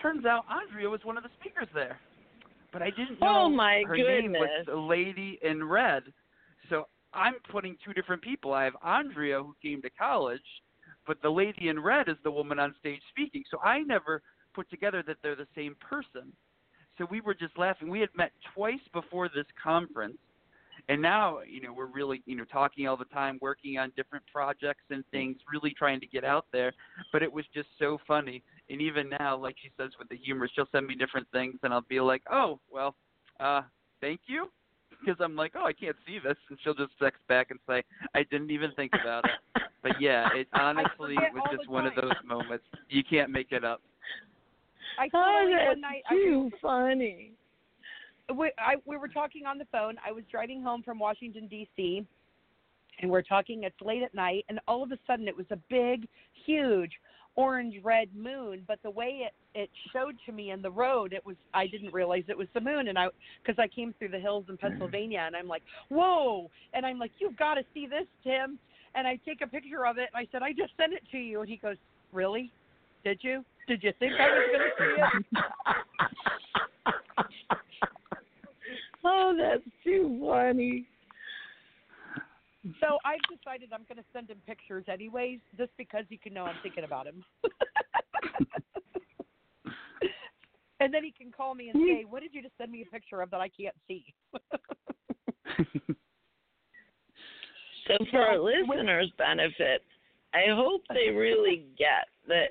[0.00, 1.98] Turns out Andrea was one of the speakers there,
[2.72, 4.22] but I didn't know oh my her goodness.
[4.22, 6.02] name was the lady in red.
[6.70, 8.52] So I'm putting two different people.
[8.52, 10.40] I have Andrea who came to college,
[11.06, 13.44] but the lady in red is the woman on stage speaking.
[13.50, 14.22] So I never
[14.54, 16.32] put together that they're the same person.
[16.98, 17.88] So we were just laughing.
[17.88, 20.18] We had met twice before this conference
[20.88, 24.24] and now you know we're really you know talking all the time working on different
[24.32, 26.72] projects and things really trying to get out there.
[27.12, 28.42] But it was just so funny.
[28.68, 31.72] And even now like she says with the humor she'll send me different things and
[31.72, 32.94] i'll be like oh well
[33.40, 33.62] uh
[34.00, 34.48] thank you.
[34.90, 36.36] Because i'm like oh i can't see this.
[36.50, 37.82] And she'll just text back and say
[38.14, 39.62] i didn't even think about it.
[39.82, 42.64] But yeah it honestly was just one of those moments.
[42.88, 43.80] You can't make it up.
[44.98, 47.32] I oh, totally that's one night too I, funny
[48.32, 49.96] we, I, we were talking on the phone.
[50.06, 52.04] I was driving home from Washington D.C.
[53.00, 53.64] and we're talking.
[53.64, 56.06] It's late at night, and all of a sudden, it was a big,
[56.46, 56.92] huge
[57.36, 58.62] orange red moon.
[58.66, 61.92] But the way it it showed to me in the road, it was I didn't
[61.92, 63.08] realize it was the moon, and I
[63.44, 66.50] because I came through the hills in Pennsylvania, and I'm like, whoa!
[66.74, 68.58] And I'm like, you've got to see this, Tim.
[68.94, 71.18] And I take a picture of it, and I said, I just sent it to
[71.18, 71.76] you, and he goes,
[72.12, 72.50] really?
[73.04, 73.42] Did you?
[73.66, 76.36] Did you think I was going to see it?
[79.04, 80.86] Oh, that's too funny.
[82.80, 86.44] So I've decided I'm going to send him pictures anyways, just because he can know
[86.44, 87.24] I'm thinking about him.
[90.78, 92.86] and then he can call me and say, "What did you just send me a
[92.86, 94.14] picture of that I can't see?"
[97.88, 99.82] so for our listeners' benefit,
[100.32, 102.50] I hope they really get that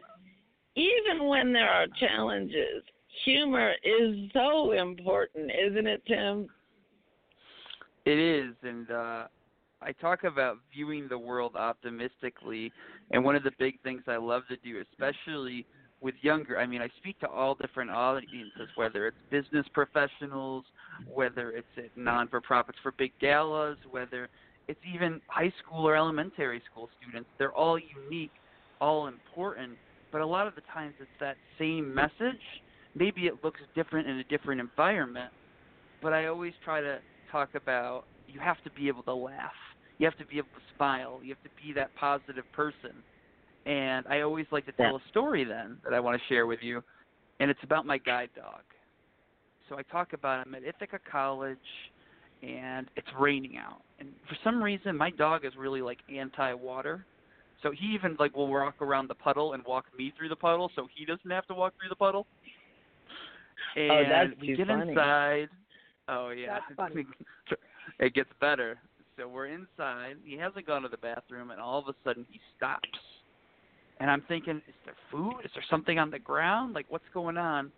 [0.76, 2.84] even when there are challenges,
[3.26, 6.48] humor is so important, isn't it, Tim?
[8.06, 9.28] It is, and uh,
[9.82, 12.72] I talk about viewing the world optimistically,
[13.12, 15.66] and one of the big things I love to do, especially
[16.02, 16.58] with younger.
[16.60, 20.66] I mean, I speak to all different audiences, whether it's business professionals,
[21.12, 24.28] whether it's at non-for-profits for big galas, whether
[24.68, 27.30] it's even high school or elementary school students.
[27.38, 28.32] They're all unique,
[28.80, 29.78] all important,
[30.12, 32.42] but a lot of the times it's that same message
[32.96, 35.32] maybe it looks different in a different environment,
[36.02, 37.00] but I always try to
[37.32, 39.52] talk about you have to be able to laugh.
[39.98, 41.20] You have to be able to smile.
[41.24, 42.92] You have to be that positive person.
[43.66, 46.60] And I always like to tell a story then that I want to share with
[46.64, 46.82] you,
[47.40, 48.62] and it's about my guide dog.
[49.70, 51.58] So I talk about him at Ithaca College,
[52.42, 53.82] and it's raining out.
[54.00, 57.06] And for some reason, my dog is really like anti-water.
[57.62, 60.72] So he even like will walk around the puddle and walk me through the puddle,
[60.76, 62.26] so he doesn't have to walk through the puddle.
[63.76, 64.90] And oh, that's we too get funny.
[64.92, 65.50] inside.
[66.08, 67.06] Oh yeah, That's funny.
[68.00, 68.78] it gets better.
[69.18, 70.16] So we're inside.
[70.24, 72.90] He hasn't gone to the bathroom, and all of a sudden he stops.
[74.00, 75.34] And I'm thinking, is there food?
[75.46, 76.74] Is there something on the ground?
[76.74, 77.72] Like, what's going on?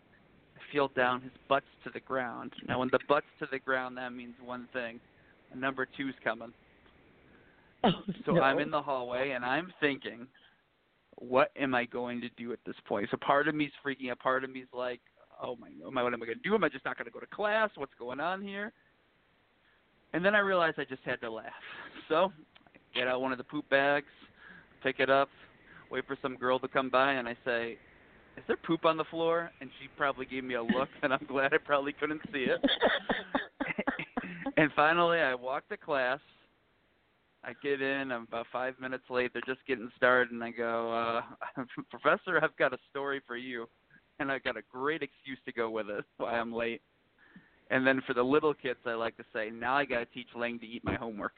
[0.55, 1.21] I feel down.
[1.21, 2.53] His butt's to the ground.
[2.65, 4.99] Now, when the butt's to the ground, that means one thing.
[5.53, 6.53] Number two's coming.
[7.83, 7.89] Oh,
[8.25, 8.41] So no.
[8.41, 10.25] I'm in the hallway, and I'm thinking,
[11.17, 13.07] what am I going to do at this point?
[13.11, 14.19] So part of me's freaking out.
[14.19, 15.01] Part of me's like,
[15.43, 16.55] oh my, am I, what am I going to do?
[16.55, 17.69] Am I just not going to go to class?
[17.75, 18.71] What's going on here?
[20.13, 21.45] And then I realized I just had to laugh.
[22.09, 22.33] So
[22.67, 24.11] I get out one of the poop bags,
[24.83, 25.29] pick it up,
[25.89, 27.77] wait for some girl to come by, and I say,
[28.35, 29.51] is there poop on the floor?
[29.61, 32.59] And she probably gave me a look, and I'm glad I probably couldn't see it.
[34.57, 36.19] and finally, I walk to class.
[37.45, 38.11] I get in.
[38.11, 39.31] I'm about five minutes late.
[39.31, 41.21] They're just getting started, and I go,
[41.57, 43.67] uh, Professor, I've got a story for you,
[44.24, 46.82] and I've got a great excuse to go with it why I'm late.
[47.69, 50.28] And then for the little kids, I like to say, now I got to teach
[50.36, 51.34] Lang to eat my homework.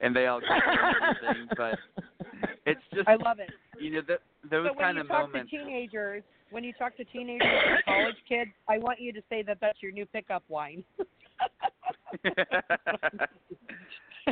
[0.00, 1.78] And they all get everything, but
[2.66, 3.50] it's just I love it.
[3.78, 4.18] you know th-
[4.50, 7.84] those so when kind you of talk to teenagers, when you talk to teenagers and
[7.84, 10.82] college kids, I want you to say that that's your new pickup wine.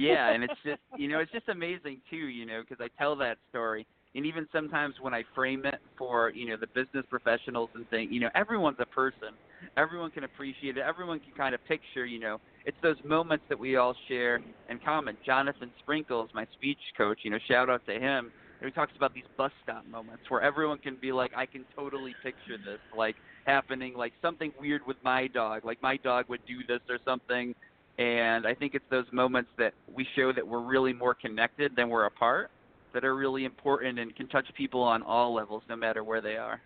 [0.01, 3.15] yeah, and it's just you know it's just amazing too, you know, because I tell
[3.17, 7.71] that story, and even sometimes when I frame it for you know the business professionals
[7.75, 9.29] and think, you know, everyone's a person,
[9.77, 13.59] everyone can appreciate it, everyone can kind of picture, you know, it's those moments that
[13.59, 15.17] we all share in common.
[15.25, 18.31] Jonathan Sprinkles, my speech coach, you know, shout out to him.
[18.63, 22.15] He talks about these bus stop moments where everyone can be like, I can totally
[22.23, 26.59] picture this, like happening, like something weird with my dog, like my dog would do
[26.69, 27.55] this or something
[27.99, 31.91] and I think it's those moments that we show that we're really more connected than
[31.91, 32.51] we're apart
[32.93, 36.37] that are really important and can touch people on all levels, no matter where they
[36.37, 36.61] are.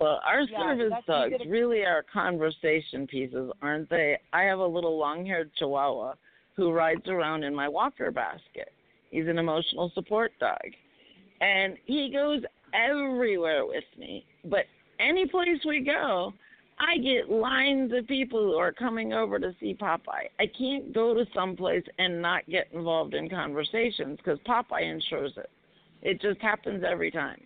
[0.00, 4.18] Well, our Yeah, service dogs a- really are conversation pieces, aren't they?
[4.32, 6.14] I have a little long haired chihuahua
[6.56, 8.72] who rides around in my walker basket.
[9.10, 10.58] He's an emotional support dog.
[11.40, 12.42] And he goes
[12.74, 14.24] everywhere with me.
[14.44, 14.64] But
[14.98, 16.34] any place we go,
[16.82, 20.28] I get lines of people who are coming over to see Popeye.
[20.40, 25.32] I can't go to some place and not get involved in conversations because Popeye ensures
[25.36, 25.50] it.
[26.02, 27.40] It just happens every time.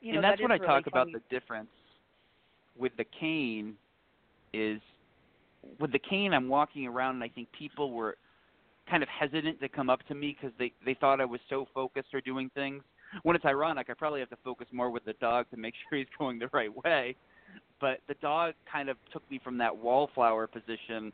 [0.00, 1.68] You know, and that's that what I is talk really about the difference
[2.78, 3.74] with the cane
[4.54, 4.80] is
[5.80, 8.16] with the cane I'm walking around and I think people were
[8.88, 11.66] kind of hesitant to come up to me because they they thought I was so
[11.74, 12.82] focused or doing things.
[13.22, 15.98] When it's ironic, I probably have to focus more with the dog to make sure
[15.98, 17.16] he's going the right way.
[17.80, 21.12] But the dog kind of took me from that wallflower position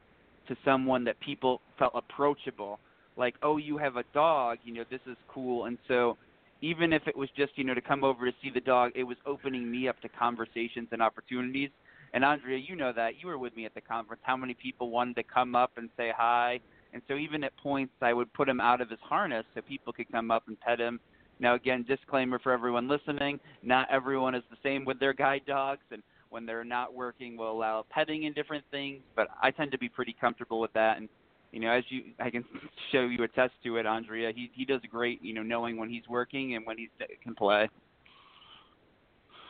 [0.48, 2.78] to someone that people felt approachable.
[3.16, 5.66] Like, oh, you have a dog, you know, this is cool.
[5.66, 6.16] And so
[6.60, 9.04] even if it was just, you know, to come over to see the dog, it
[9.04, 11.70] was opening me up to conversations and opportunities.
[12.14, 13.20] And Andrea, you know that.
[13.20, 14.22] You were with me at the conference.
[14.24, 16.60] How many people wanted to come up and say hi?
[16.92, 19.92] And so even at points I would put him out of his harness so people
[19.92, 21.00] could come up and pet him.
[21.40, 25.82] Now again, disclaimer for everyone listening, not everyone is the same with their guide dogs
[25.90, 29.78] and when they're not working we'll allow petting and different things, but I tend to
[29.78, 31.08] be pretty comfortable with that and
[31.52, 32.44] you know, as you I can
[32.92, 36.02] show you attest to it, Andrea, he he does great, you know, knowing when he's
[36.08, 36.88] working and when he
[37.22, 37.68] can play.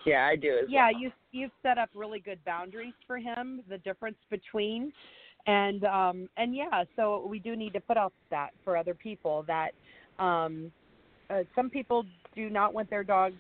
[0.05, 1.01] Yeah, I do as yeah well.
[1.01, 4.93] you you've set up really good boundaries for him the difference between
[5.47, 9.45] and um and yeah so we do need to put out that for other people
[9.47, 9.71] that
[10.19, 10.71] um
[11.31, 13.37] uh, some people do not want their dogs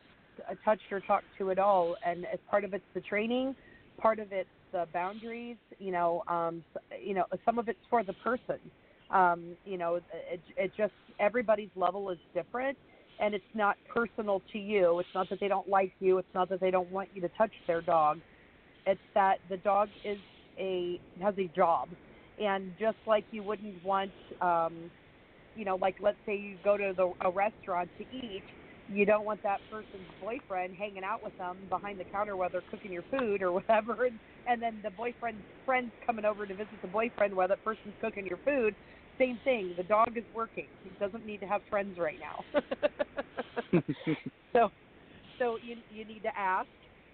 [0.50, 3.54] uh, touched or talked to at all and as part of it's the training
[4.00, 6.64] part of it's the boundaries you know um
[7.00, 8.58] you know some of it's for the person
[9.10, 12.76] um you know it, it just everybody's level is different
[13.18, 14.98] and it's not personal to you.
[14.98, 16.18] It's not that they don't like you.
[16.18, 18.20] It's not that they don't want you to touch their dog.
[18.86, 20.18] It's that the dog is
[20.58, 21.90] a has a job,
[22.38, 24.90] and just like you wouldn't want, um,
[25.54, 28.44] you know, like let's say you go to the, a restaurant to eat,
[28.88, 32.62] you don't want that person's boyfriend hanging out with them behind the counter while they're
[32.62, 36.80] cooking your food or whatever, and, and then the boyfriend's friends coming over to visit
[36.82, 38.74] the boyfriend while that person's cooking your food
[39.18, 39.74] same thing.
[39.76, 40.68] The dog is working.
[40.82, 42.62] He doesn't need to have friends right now.
[44.56, 44.70] so,
[45.38, 46.68] so you you need to ask,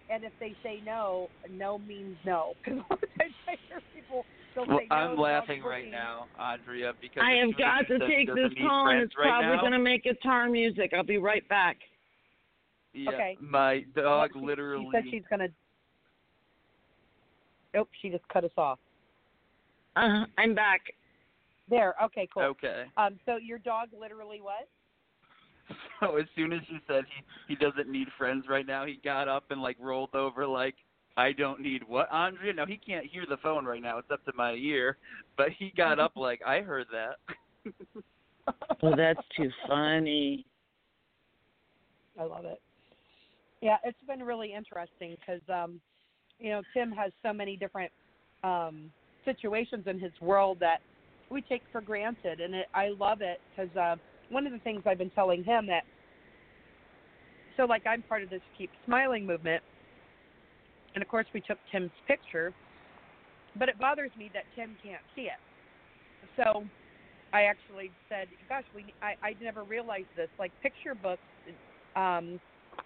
[0.09, 2.55] and if they say no, no means no.
[2.63, 4.87] Because a lot of times I hear people they'll Well, say.
[4.91, 5.91] I'm laughing right working.
[5.91, 9.73] now, Andrea, because I have got to take this call, and it's right probably going
[9.73, 10.93] to make guitar music.
[10.95, 11.77] I'll be right back.
[12.93, 13.37] Yeah, Okay.
[13.41, 14.85] my dog Well, she- literally.
[14.87, 15.49] She said she's gonna.
[17.75, 18.79] Nope, she just cut us off.
[19.97, 20.81] Uh, I'm back.
[21.69, 21.95] There.
[22.03, 22.29] Okay.
[22.35, 22.43] Cool.
[22.45, 22.87] Okay.
[22.97, 23.19] Um.
[23.27, 24.69] So your dog literally what?
[26.01, 29.29] So as soon as you said he he doesn't need friends right now, he got
[29.29, 30.75] up and like rolled over like
[31.17, 32.53] I don't need what Andrea.
[32.53, 33.99] No, he can't hear the phone right now.
[33.99, 34.97] It's up to my ear.
[35.37, 37.73] But he got up like I heard that.
[38.83, 40.47] oh, that's too funny.
[42.19, 42.61] I love it.
[43.61, 45.81] Yeah, it's been really interesting because um,
[46.39, 47.93] you know Tim has so many different
[48.43, 48.91] um,
[49.25, 50.81] situations in his world that
[51.31, 53.97] we take for granted, and it, I love it because uh,
[54.31, 55.83] one of the things I've been telling him that
[57.57, 59.63] so like I'm part of this Keep Smiling movement,
[60.95, 62.53] and of course we took Tim's picture,
[63.57, 65.41] but it bothers me that Tim can't see it.
[66.37, 66.65] So
[67.33, 70.29] I actually said, "Gosh, we I I never realized this.
[70.39, 71.23] Like picture books
[71.97, 72.41] um,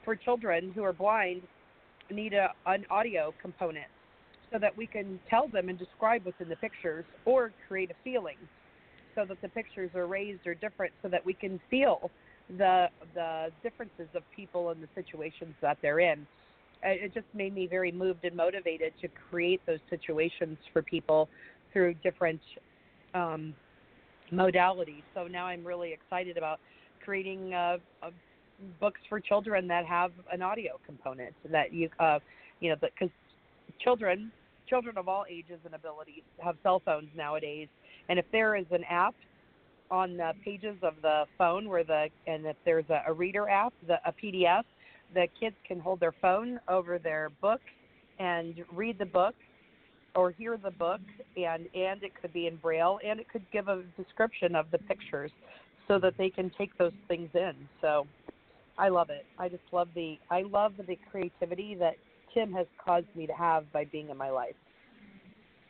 [0.05, 1.43] for children who are blind
[2.11, 3.89] need a an audio component."
[4.55, 7.95] so that we can tell them and describe what's in the pictures or create a
[8.05, 8.37] feeling
[9.17, 12.11] so that the pictures are raised or different so that we can feel
[12.59, 16.27] the the differences of people and the situations that they're in
[16.83, 21.29] it just made me very moved and motivated to create those situations for people
[21.73, 22.41] through different
[23.15, 23.55] um,
[24.33, 25.03] modalities.
[25.15, 26.61] So now I'm really excited about
[27.05, 28.11] creating uh, uh,
[28.81, 32.19] books for children that have an audio component that you, uh,
[32.61, 33.11] you know, because
[33.81, 34.31] children
[34.69, 37.69] children of all ages and abilities have cell phones nowadays,
[38.09, 39.15] and if there is an app
[39.91, 43.73] on the pages of the phone where the and if there's a, a reader app,
[43.87, 44.65] the, a PDF,
[45.15, 47.61] the kids can hold their phone over their book
[48.19, 49.35] and read the book
[50.15, 51.01] or hear the book
[51.37, 54.79] and and it could be in braille and it could give a description of the
[54.79, 55.31] pictures
[55.89, 57.55] so that they can take those things in.
[57.81, 58.07] So
[58.79, 59.27] I love it.
[59.39, 61.95] I just love the I love the creativity that
[62.33, 64.55] Tim has caused me to have by being in my life.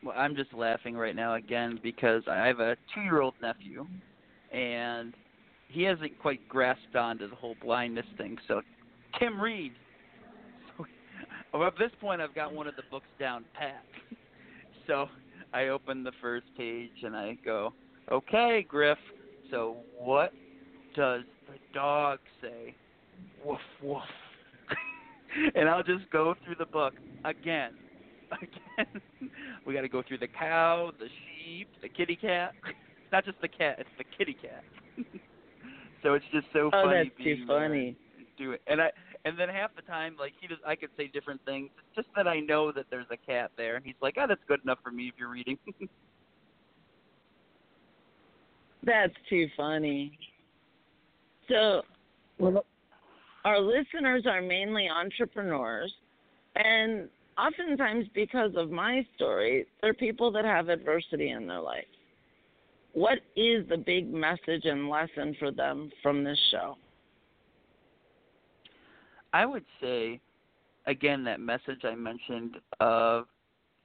[0.05, 3.87] Well, I'm just laughing right now again because I have a two-year-old nephew,
[4.53, 5.15] and
[5.69, 8.37] he hasn't quite grasped onto the whole blindness thing.
[8.47, 8.61] So,
[9.19, 9.73] Tim read.
[11.53, 13.85] So, at this point, I've got one of the books down pat.
[14.87, 15.07] So,
[15.55, 17.73] I open the first page and I go,
[18.13, 18.99] "Okay, Griff.
[19.51, 20.33] So, what
[20.95, 22.75] does the dog say?"
[23.45, 24.03] Woof woof
[25.55, 26.95] and I'll just go through the book
[27.25, 27.73] again.
[28.33, 29.01] Again.
[29.67, 32.53] we got to go through the cow, the sheep, the kitty cat.
[33.13, 34.65] Not just the cat, it's the kitty cat.
[36.03, 37.05] so it's just so oh, funny.
[37.05, 37.91] that's too funny.
[37.93, 38.04] Do
[38.39, 38.91] it, and I
[39.25, 41.71] and then half the time, like he does, I could say different things.
[41.79, 44.41] It's just that I know that there's a cat there, and he's like, "Oh, that's
[44.47, 45.59] good enough for me if you're reading."
[48.85, 50.19] that's too funny.
[51.49, 51.83] So,
[52.39, 52.65] well,
[53.45, 55.93] our listeners are mainly entrepreneurs,
[56.57, 57.09] and
[57.39, 61.85] oftentimes, because of my story, they're people that have adversity in their life.
[62.93, 66.77] What is the big message and lesson for them from this show?
[69.35, 70.21] I would say,
[70.87, 73.27] again, that message I mentioned of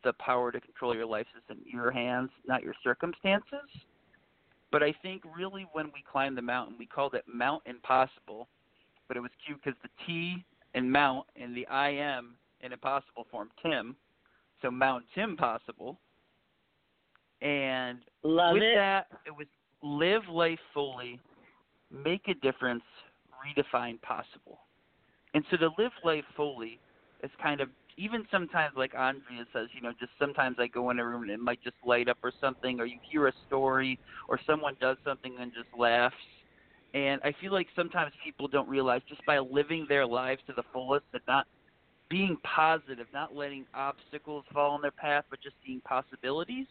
[0.05, 3.67] the power to control your life is in your hands, not your circumstances.
[4.71, 8.47] But I think really when we climbed the mountain, we called it Mount Impossible
[9.09, 10.45] but it was cute because the T
[10.75, 13.97] in Mount and the I M in Impossible form Tim,
[14.61, 15.99] so Mount Tim Possible.
[17.41, 18.75] And Love with it.
[18.75, 19.47] that, it was
[19.81, 21.19] live life fully,
[21.91, 22.83] make a difference,
[23.43, 24.59] redefine possible.
[25.33, 26.79] And so to live life fully
[27.23, 30.99] is kind of even sometimes like Andrea says, you know, just sometimes I go in
[30.99, 33.99] a room and it might just light up or something, or you hear a story,
[34.29, 36.15] or someone does something and just laughs,
[36.93, 40.63] and I feel like sometimes people don't realize just by living their lives to the
[40.73, 41.45] fullest and not
[42.09, 46.65] being positive, not letting obstacles fall in their path, but just seeing possibilities,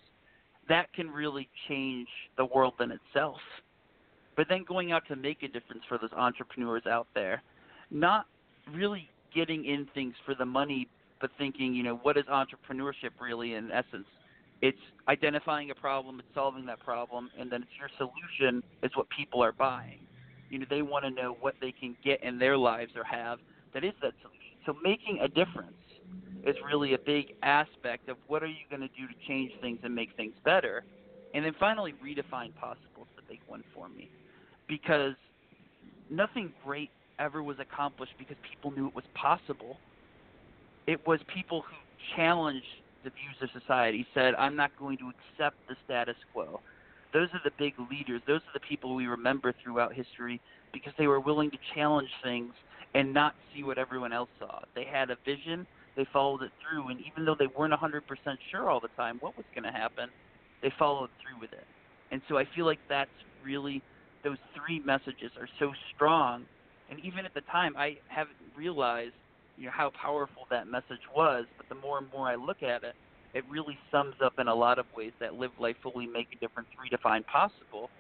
[0.69, 3.39] that can really change the world in itself.
[4.37, 7.43] But then going out to make a difference for those entrepreneurs out there,
[7.91, 8.27] not
[8.75, 10.89] really getting in things for the money,
[11.21, 14.07] but thinking, you know, what is entrepreneurship really in essence?
[14.61, 19.07] It's identifying a problem, it's solving that problem, and then it's your solution is what
[19.11, 20.01] people are buying.
[20.51, 23.39] You know, they want to know what they can get in their lives or have
[23.75, 24.57] that is that solution.
[24.67, 25.77] So making a difference
[26.45, 29.79] is really a big aspect of what are you going to do to change things
[29.83, 30.85] and make things better.
[31.35, 34.09] And then finally, redefine possible is the big one for me.
[34.69, 35.15] Because
[36.11, 39.79] nothing great ever was accomplished because people knew it was possible.
[40.87, 41.77] It was people who
[42.17, 42.67] challenged
[43.05, 46.61] the views of society, said, I'm not going to accept the status quo.
[47.13, 48.21] Those are the big leaders.
[48.27, 50.41] Those are the people we remember throughout history
[50.73, 52.53] because they were willing to challenge things
[52.95, 54.61] and not see what everyone else saw.
[54.75, 55.67] They had a vision,
[55.97, 58.01] they followed it through, and even though they weren't 100%
[58.51, 60.09] sure all the time what was going to happen,
[60.63, 61.65] they followed through with it.
[62.11, 63.11] And so I feel like that's
[63.45, 63.83] really
[64.25, 66.45] those three messages are so strong.
[66.91, 69.15] And even at the time, I haven't realized
[69.57, 71.45] you know how powerful that message was.
[71.57, 72.95] But the more and more I look at it,
[73.35, 76.39] it really sums up in a lot of ways that live life fully, make a
[76.39, 77.91] difference, redefine possible.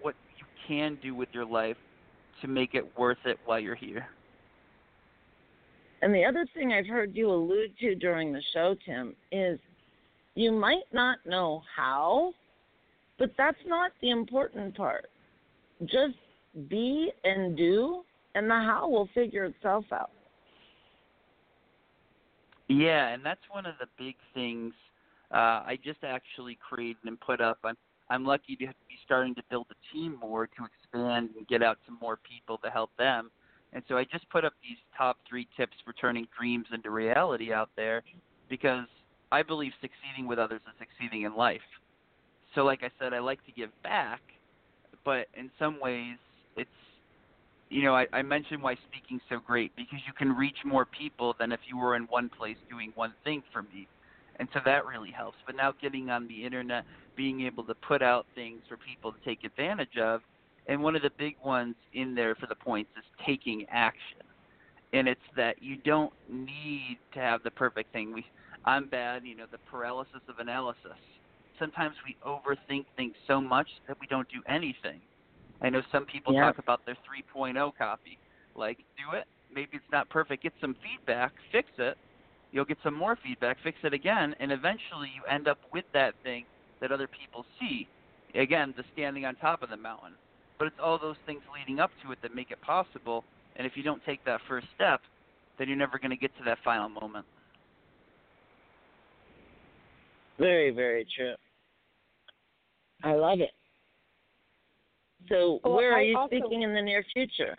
[0.00, 1.76] What you can do with your life
[2.42, 4.06] to make it worth it while you're here.
[6.02, 9.58] And the other thing I've heard you allude to during the show, Tim, is
[10.34, 12.32] you might not know how,
[13.18, 15.10] but that's not the important part.
[15.84, 16.14] Just
[16.68, 18.04] be and do,
[18.34, 20.10] and the how will figure itself out.
[22.68, 24.74] Yeah, and that's one of the big things
[25.32, 27.58] uh, I just actually created and put up.
[27.64, 27.76] I'm
[28.10, 28.74] I'm lucky to be
[29.04, 32.70] starting to build a team more to expand and get out to more people to
[32.70, 33.30] help them.
[33.74, 37.52] And so I just put up these top three tips for turning dreams into reality
[37.52, 38.02] out there
[38.48, 38.86] because
[39.30, 41.60] I believe succeeding with others is succeeding in life.
[42.54, 44.22] So, like I said, I like to give back,
[45.04, 46.16] but in some ways,
[47.70, 51.34] you know, I, I mentioned why speaking's so great because you can reach more people
[51.38, 53.88] than if you were in one place doing one thing for me.
[54.38, 55.36] And so that really helps.
[55.46, 56.84] But now getting on the internet,
[57.16, 60.20] being able to put out things for people to take advantage of,
[60.68, 64.22] and one of the big ones in there for the points is taking action.
[64.92, 68.12] And it's that you don't need to have the perfect thing.
[68.14, 68.24] We
[68.64, 70.98] I'm bad, you know, the paralysis of analysis.
[71.58, 75.00] Sometimes we overthink things so much that we don't do anything.
[75.60, 76.42] I know some people yeah.
[76.42, 76.96] talk about their
[77.34, 78.18] 3.0 copy.
[78.54, 79.24] Like, do it.
[79.52, 80.42] Maybe it's not perfect.
[80.42, 81.96] Get some feedback, fix it.
[82.52, 86.14] You'll get some more feedback, fix it again, and eventually you end up with that
[86.22, 86.44] thing
[86.80, 87.86] that other people see.
[88.34, 90.12] Again, the standing on top of the mountain.
[90.58, 93.24] But it's all those things leading up to it that make it possible.
[93.56, 95.00] And if you don't take that first step,
[95.58, 97.26] then you're never going to get to that final moment.
[100.38, 101.34] Very, very true.
[103.02, 103.50] I love it.
[105.28, 106.36] So, well, where are I you also...
[106.36, 107.56] speaking in the near future?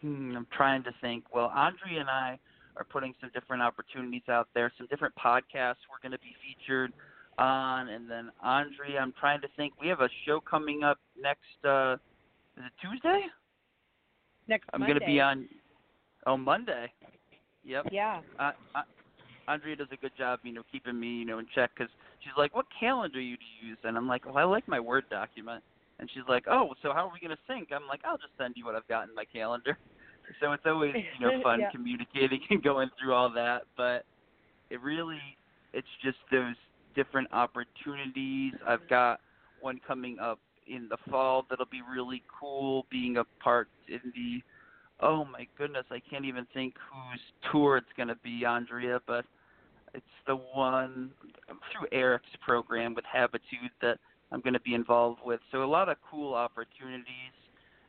[0.00, 1.24] Hmm, I'm trying to think.
[1.34, 2.38] Well, Andre and I
[2.76, 6.92] are putting some different opportunities out there, some different podcasts we're going to be featured
[7.38, 9.72] on, and then Andre, I'm trying to think.
[9.80, 11.40] We have a show coming up next.
[11.64, 11.94] uh
[12.56, 13.22] Is it Tuesday?
[14.46, 14.68] Next.
[14.72, 15.48] I'm going to be on.
[16.26, 16.92] Oh, Monday.
[17.64, 17.86] Yep.
[17.90, 18.20] Yeah.
[18.38, 18.82] Uh, uh,
[19.48, 22.32] Andrea does a good job, you know, keeping me, you know, in check because she's
[22.36, 25.62] like, "What calendar you do use?" And I'm like, "Oh, I like my Word document."
[25.98, 28.56] And she's like, "Oh, so how are we gonna sync?" I'm like, "I'll just send
[28.56, 29.78] you what I've got in my calendar."
[30.40, 31.70] So it's always you know fun yeah.
[31.70, 34.06] communicating and going through all that, but
[34.70, 35.20] it really
[35.74, 36.54] it's just those
[36.94, 38.54] different opportunities.
[38.66, 39.20] I've got
[39.60, 44.42] one coming up in the fall that'll be really cool, being a part in the
[45.00, 49.24] oh my goodness, I can't even think whose tour it's going to be, Andrea, but
[49.92, 51.10] it's the one
[51.72, 53.98] through Erik's program with Habitude that
[54.32, 55.40] I'm going to be involved with.
[55.52, 57.04] So a lot of cool opportunities.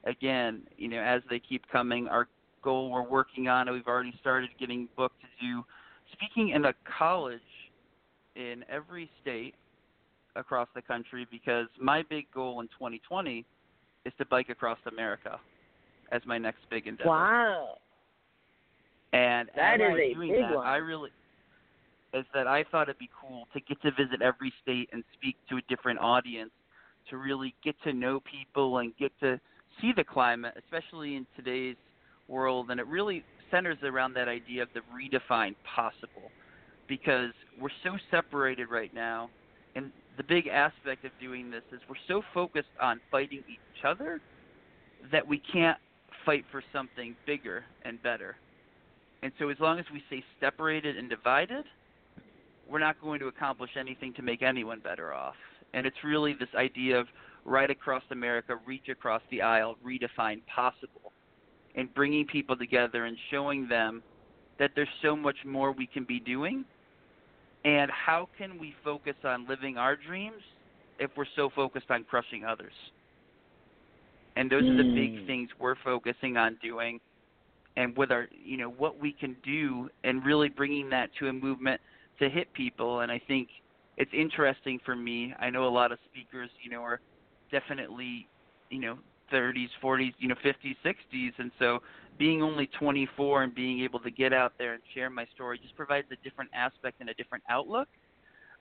[0.04, 2.28] Again, you know, as they keep coming, our
[2.64, 5.64] goal we're working on, we've already started getting booked to do
[6.14, 7.40] speaking in a college
[8.36, 9.56] in every state
[10.36, 13.46] across the country because my big goal in 2020
[14.06, 15.40] is to bike across America
[16.12, 17.10] as my next big endeavor.
[17.10, 17.78] Wow.
[19.14, 20.68] And that is doing big that, one.
[20.68, 21.10] I really
[22.14, 25.36] is that I thought it'd be cool to get to visit every state and speak
[25.50, 26.52] to a different audience,
[27.10, 29.40] to really get to know people and get to
[29.82, 31.76] see the climate, especially in today's
[32.28, 32.72] world.
[32.72, 36.32] And it really centers around that idea of the redefined possible,
[36.88, 39.30] because we're so separated right now.
[39.76, 44.22] And the big aspect of doing this is we're so focused on fighting each other
[45.12, 45.78] that we can't
[46.26, 48.36] fight for something bigger and better.
[49.22, 51.66] And so, as long as we stay separated and divided,
[52.70, 55.36] we're not going to accomplish anything to make anyone better off.
[55.74, 57.08] And it's really this idea of
[57.44, 61.12] right across America, reach across the aisle, redefine possible,
[61.76, 64.02] and bringing people together and showing them
[64.58, 66.66] that there's so much more we can be doing.
[67.66, 70.42] And how can we focus on living our dreams
[71.00, 72.74] if we're so focused on crushing others?
[74.36, 75.28] And those are the big Hmm.
[75.28, 77.00] things we're focusing on doing
[77.76, 81.34] and with our you know what we can do and really bringing that to a
[81.34, 81.80] movement
[82.20, 83.02] to hit people.
[83.02, 83.50] And i think
[83.98, 85.34] it's interesting for me.
[85.40, 87.00] I know a lot of speakers you know are
[87.52, 88.30] definitely
[88.70, 88.98] you know
[89.32, 91.80] 30s 40s you know 50s 60s and so
[92.18, 95.76] being only 24 and being able to get out there and share my story just
[95.76, 97.88] provides a different aspect and a different outlook.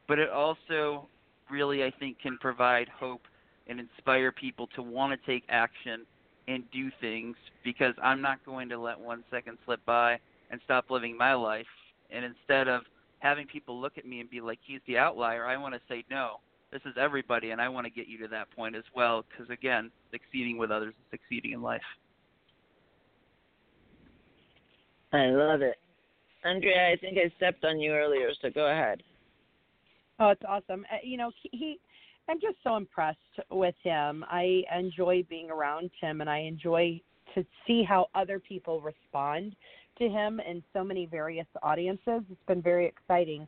[0.09, 1.09] But it also
[1.51, 3.22] really i think can provide hope
[3.67, 6.05] and inspire people to want to take action
[6.49, 10.19] and do things because I'm not going to let one second slip by
[10.51, 11.67] and stop living my life.
[12.11, 12.83] And instead of
[13.21, 16.05] having people look at me and be like, he's the outlier, I want to say,
[16.11, 16.41] no,
[16.71, 19.49] this is everybody, and I want to get you to that point as well because,
[19.51, 21.81] again, succeeding with others is succeeding in life.
[25.12, 25.77] I love it.
[26.45, 29.03] Andrea, I think I stepped on you earlier, so go ahead.
[30.19, 30.85] Oh, it's awesome.
[30.93, 31.79] Uh, you know, he, he
[32.29, 33.18] I'm just so impressed
[33.51, 34.25] with him.
[34.29, 37.01] I enjoy being around him and I enjoy
[37.35, 39.55] to see how other people respond
[39.99, 42.22] to him in so many various audiences.
[42.31, 43.47] It's been very exciting.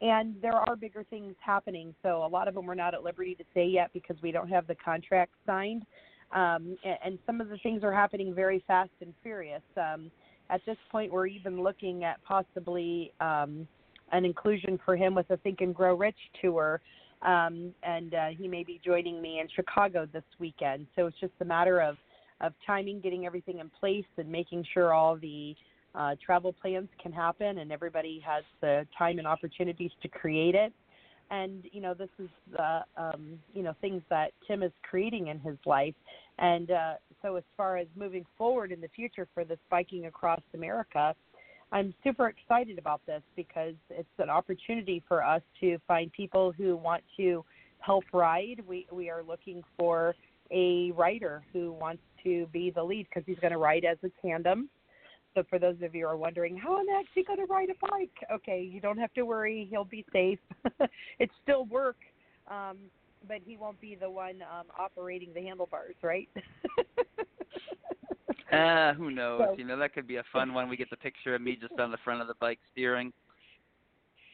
[0.00, 1.94] And there are bigger things happening.
[2.02, 4.48] So a lot of them we're not at liberty to say yet because we don't
[4.48, 5.84] have the contract signed.
[6.32, 9.62] Um, and, some of the things are happening very fast and furious.
[9.76, 10.10] Um,
[10.50, 13.68] at this point, we're even looking at possibly um,
[14.10, 16.80] an inclusion for him with the Think and Grow Rich tour.
[17.24, 20.86] Um, and uh, he may be joining me in Chicago this weekend.
[20.94, 21.96] So it's just a matter of,
[22.40, 25.56] of timing, getting everything in place, and making sure all the
[25.94, 30.72] uh, travel plans can happen and everybody has the time and opportunities to create it.
[31.30, 35.40] And you know, this is uh, um, you know things that Tim is creating in
[35.40, 35.94] his life.
[36.38, 40.42] And uh, so, as far as moving forward in the future for this biking across
[40.52, 41.14] America,
[41.72, 46.76] I'm super excited about this because it's an opportunity for us to find people who
[46.76, 47.44] want to
[47.78, 48.62] help ride.
[48.66, 50.14] We we are looking for
[50.50, 54.10] a rider who wants to be the lead because he's going to ride as a
[54.26, 54.68] tandem
[55.34, 57.68] so for those of you who are wondering, how am I actually going to ride
[57.70, 58.12] a bike?
[58.32, 59.66] Okay, you don't have to worry.
[59.68, 60.38] He'll be safe.
[61.18, 61.96] it's still work,
[62.48, 62.76] um,
[63.26, 66.28] but he won't be the one um, operating the handlebars, right?
[68.54, 69.40] Ah, uh, who knows?
[69.40, 70.68] So, you know, that could be a fun one.
[70.68, 73.12] We get the picture of me just on the front of the bike steering.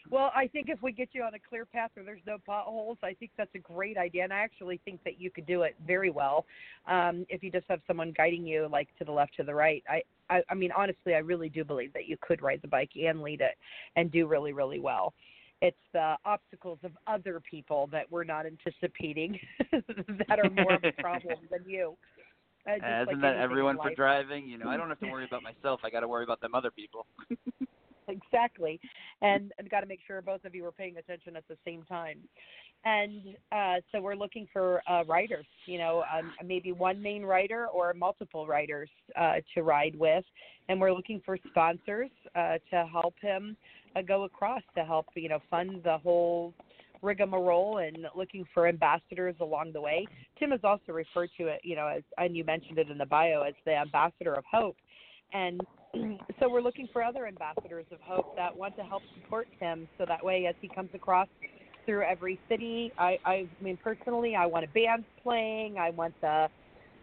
[0.09, 2.99] Well, I think if we get you on a clear path where there's no potholes,
[3.03, 5.77] I think that's a great idea, and I actually think that you could do it
[5.87, 6.47] very well
[6.89, 9.85] um, if you just have someone guiding you, like to the left, to the right.
[9.89, 12.91] I, I, I mean, honestly, I really do believe that you could ride the bike
[12.97, 13.57] and lead it
[13.97, 15.13] and do really, really well.
[15.63, 19.39] It's the obstacles of other people that we're not anticipating
[20.29, 21.97] that are more of a problem than you.
[22.67, 24.47] Uh, uh, isn't like that everyone for driving?
[24.47, 25.81] You know, I don't have to worry about myself.
[25.85, 27.07] I got to worry about them other people.
[28.09, 28.81] exactly,
[29.23, 31.83] and, and got to make sure both of you are paying attention at the same
[31.85, 32.19] time.
[32.85, 37.67] And uh, so we're looking for uh, riders, you know, um, maybe one main rider
[37.67, 38.89] or multiple riders
[39.21, 40.25] uh, to ride with,
[40.69, 43.57] and we're looking for sponsors uh, to help him
[43.97, 46.55] uh, go across to help, you know, fund the whole
[47.03, 50.07] rigmarole and looking for ambassadors along the way.
[50.39, 53.07] Tim has also referred to it, you know, as and you mentioned it in the
[53.07, 54.77] bio as the ambassador of hope.
[55.33, 55.61] And
[56.41, 60.05] so we're looking for other ambassadors of hope that want to help support him so
[60.07, 61.29] that way as he comes across
[61.87, 66.47] through every city i i mean personally i want a band playing i want the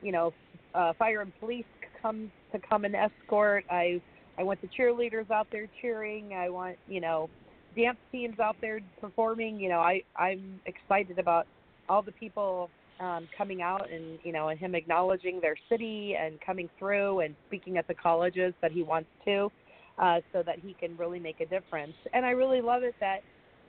[0.01, 0.31] you know
[0.75, 1.65] uh fire and police
[2.01, 3.99] come to come and escort i
[4.37, 7.29] i want the cheerleaders out there cheering i want you know
[7.77, 11.45] dance teams out there performing you know i i'm excited about
[11.89, 12.69] all the people
[12.99, 17.35] um, coming out and you know and him acknowledging their city and coming through and
[17.47, 19.51] speaking at the colleges that he wants to,
[19.99, 21.93] uh, so that he can really make a difference.
[22.13, 23.19] And I really love it that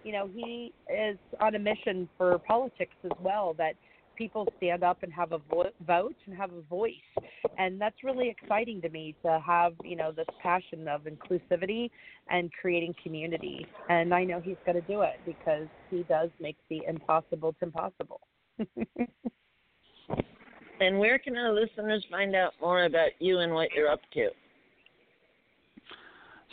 [0.05, 3.55] you know he is on a mission for politics as well.
[3.59, 3.75] That
[4.19, 6.93] people stand up and have a vo- vote and have a voice,
[7.57, 11.91] and that's really exciting to me to have you know this passion of inclusivity
[12.29, 13.65] and creating community.
[13.89, 18.21] And I know he's going to do it because he does make the impossible impossible.
[20.81, 24.29] and where can our listeners find out more about you and what you're up to?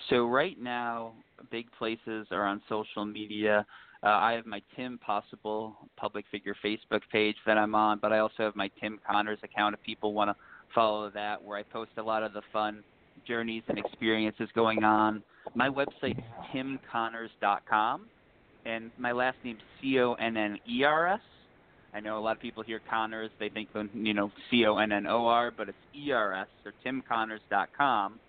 [0.10, 1.14] So right now,
[1.52, 3.66] big places are on social media.
[4.06, 8.20] Uh, I have my Tim Possible public figure Facebook page that I'm on, but I
[8.20, 10.36] also have my Tim Conners account if people want to
[10.76, 12.84] follow that, where I post a lot of the fun
[13.28, 15.24] journeys and experiences going on.
[15.56, 18.06] My website is timconners.com,
[18.68, 21.20] and my last name is C O N N E R S.
[21.92, 24.92] I know a lot of people hear Conners, they think you know C O N
[24.92, 28.20] N O R, but it's E R S or timconners.com.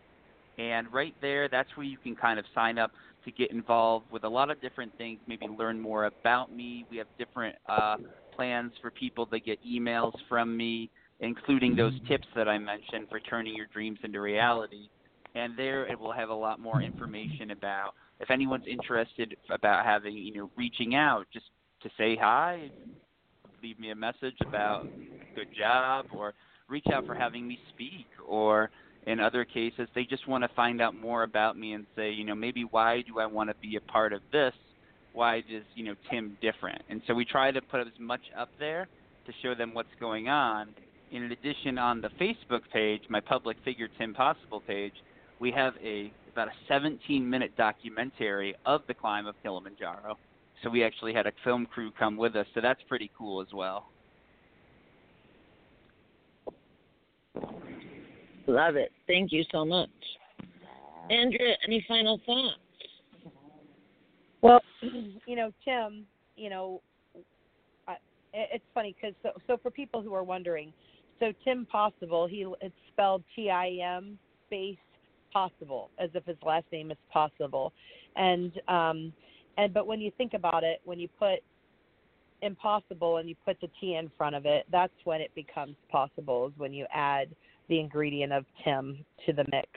[0.59, 2.93] And right there, that's where you can kind of sign up
[3.27, 5.21] to get involved with a lot of different things.
[5.27, 6.87] Maybe learn more about me.
[6.91, 7.97] We have different uh,
[8.35, 13.21] plans for people to get emails from me, including those tips that I mentioned for
[13.21, 14.89] turning your dreams into reality.
[15.35, 20.17] And there, it will have a lot more information about if anyone's interested about having
[20.17, 21.47] you know reaching out just
[21.83, 22.71] to say hi
[23.63, 24.87] leave me a message about
[25.35, 26.35] good job or
[26.69, 28.71] reach out for having me speak or
[29.07, 32.25] in other cases they just want to find out more about me and say you
[32.25, 34.53] know maybe why do i want to be a part of this
[35.13, 38.51] why is you know tim different and so we try to put as much up
[38.59, 38.89] there
[39.27, 40.69] to show them what's going on
[41.13, 44.95] in addition on the facebook page my public figure tim possible page
[45.39, 50.17] we have a about a 17 minute documentary of the climb of kilimanjaro
[50.63, 52.47] so we actually had a film crew come with us.
[52.55, 53.87] So that's pretty cool as well.
[58.47, 58.93] Love it.
[59.07, 59.91] Thank you so much.
[61.11, 62.61] Andrea, any final thoughts?
[64.43, 66.05] Well, you know, Tim,
[66.37, 66.81] you know,
[68.37, 70.73] it's funny because so, so for people who are wondering,
[71.19, 74.77] so Tim Possible, he it's spelled T I M space
[75.33, 77.73] Possible as if his last name is Possible,
[78.15, 79.13] and um,
[79.57, 81.41] and but when you think about it, when you put
[82.43, 86.49] impossible and you put the T in front of it, that's when it becomes possible.
[86.49, 87.29] Is when you add
[87.69, 89.69] the ingredient of Tim to the mix.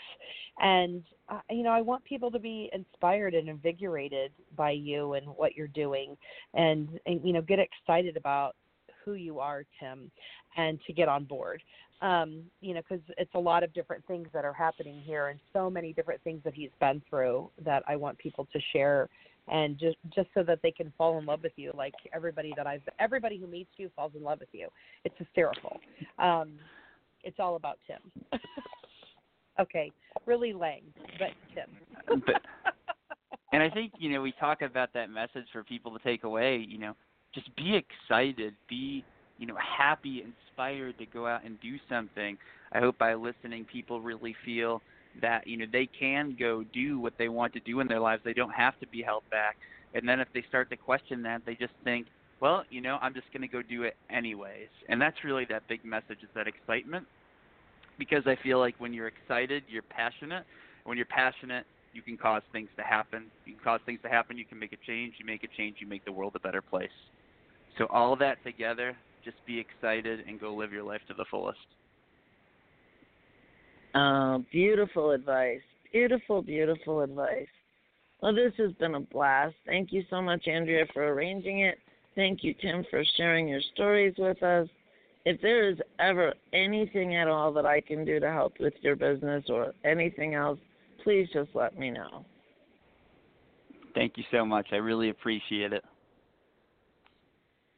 [0.62, 5.26] And uh, you know, I want people to be inspired and invigorated by you and
[5.28, 6.18] what you're doing,
[6.54, 8.56] and, and you know, get excited about
[9.06, 10.12] who you are, Tim,
[10.58, 11.62] and to get on board.
[12.02, 15.40] Um, you know, because it's a lot of different things that are happening here, and
[15.52, 19.10] so many different things that he's been through that I want people to share,
[19.50, 22.66] and just just so that they can fall in love with you, like everybody that
[22.66, 24.70] I've everybody who meets you falls in love with you.
[25.04, 25.80] It's hysterical.
[26.18, 26.54] Um,
[27.24, 27.99] it's all about Tim.
[29.59, 29.91] okay,
[30.26, 32.22] really lame, but Tim.
[32.26, 32.41] but,
[33.53, 36.65] and I think you know we talk about that message for people to take away.
[36.67, 36.95] You know,
[37.34, 39.03] just be excited, be
[39.38, 42.38] you know happy, inspired to go out and do something.
[42.72, 44.82] I hope by listening, people really feel
[45.22, 48.22] that you know they can go do what they want to do in their lives.
[48.24, 49.57] They don't have to be held back.
[49.93, 52.05] And then if they start to question that, they just think,
[52.42, 54.70] well, you know, I'm just going to go do it anyways.
[54.88, 57.06] And that's really that big message is that excitement.
[57.98, 60.46] Because I feel like when you're excited, you're passionate.
[60.86, 63.26] When you're passionate, you can cause things to happen.
[63.46, 64.38] You can cause things to happen.
[64.38, 65.16] You can make a change.
[65.20, 65.78] You make a change.
[65.80, 66.90] You make the world a better place.
[67.78, 71.60] So all that together, just be excited and go live your life to the fullest.
[73.96, 75.62] Oh, beautiful advice.
[75.92, 77.48] Beautiful, beautiful advice.
[78.22, 79.56] Well, this has been a blast.
[79.66, 81.80] Thank you so much, Andrea, for arranging it.
[82.20, 84.67] Thank you, Tim, for sharing your stories with us.
[85.24, 88.97] If there is ever anything at all that I can do to help with your
[88.97, 90.59] business or anything else,
[91.01, 92.26] please just let me know.
[93.95, 94.67] Thank you so much.
[94.74, 95.86] I really appreciate it.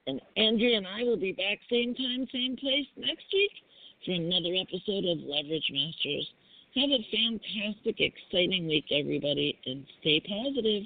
[0.07, 3.51] And Andrea and I will be back same time, same place next week
[4.03, 6.27] for another episode of Leverage Masters.
[6.73, 10.85] Have a fantastic, exciting week, everybody, and stay positive.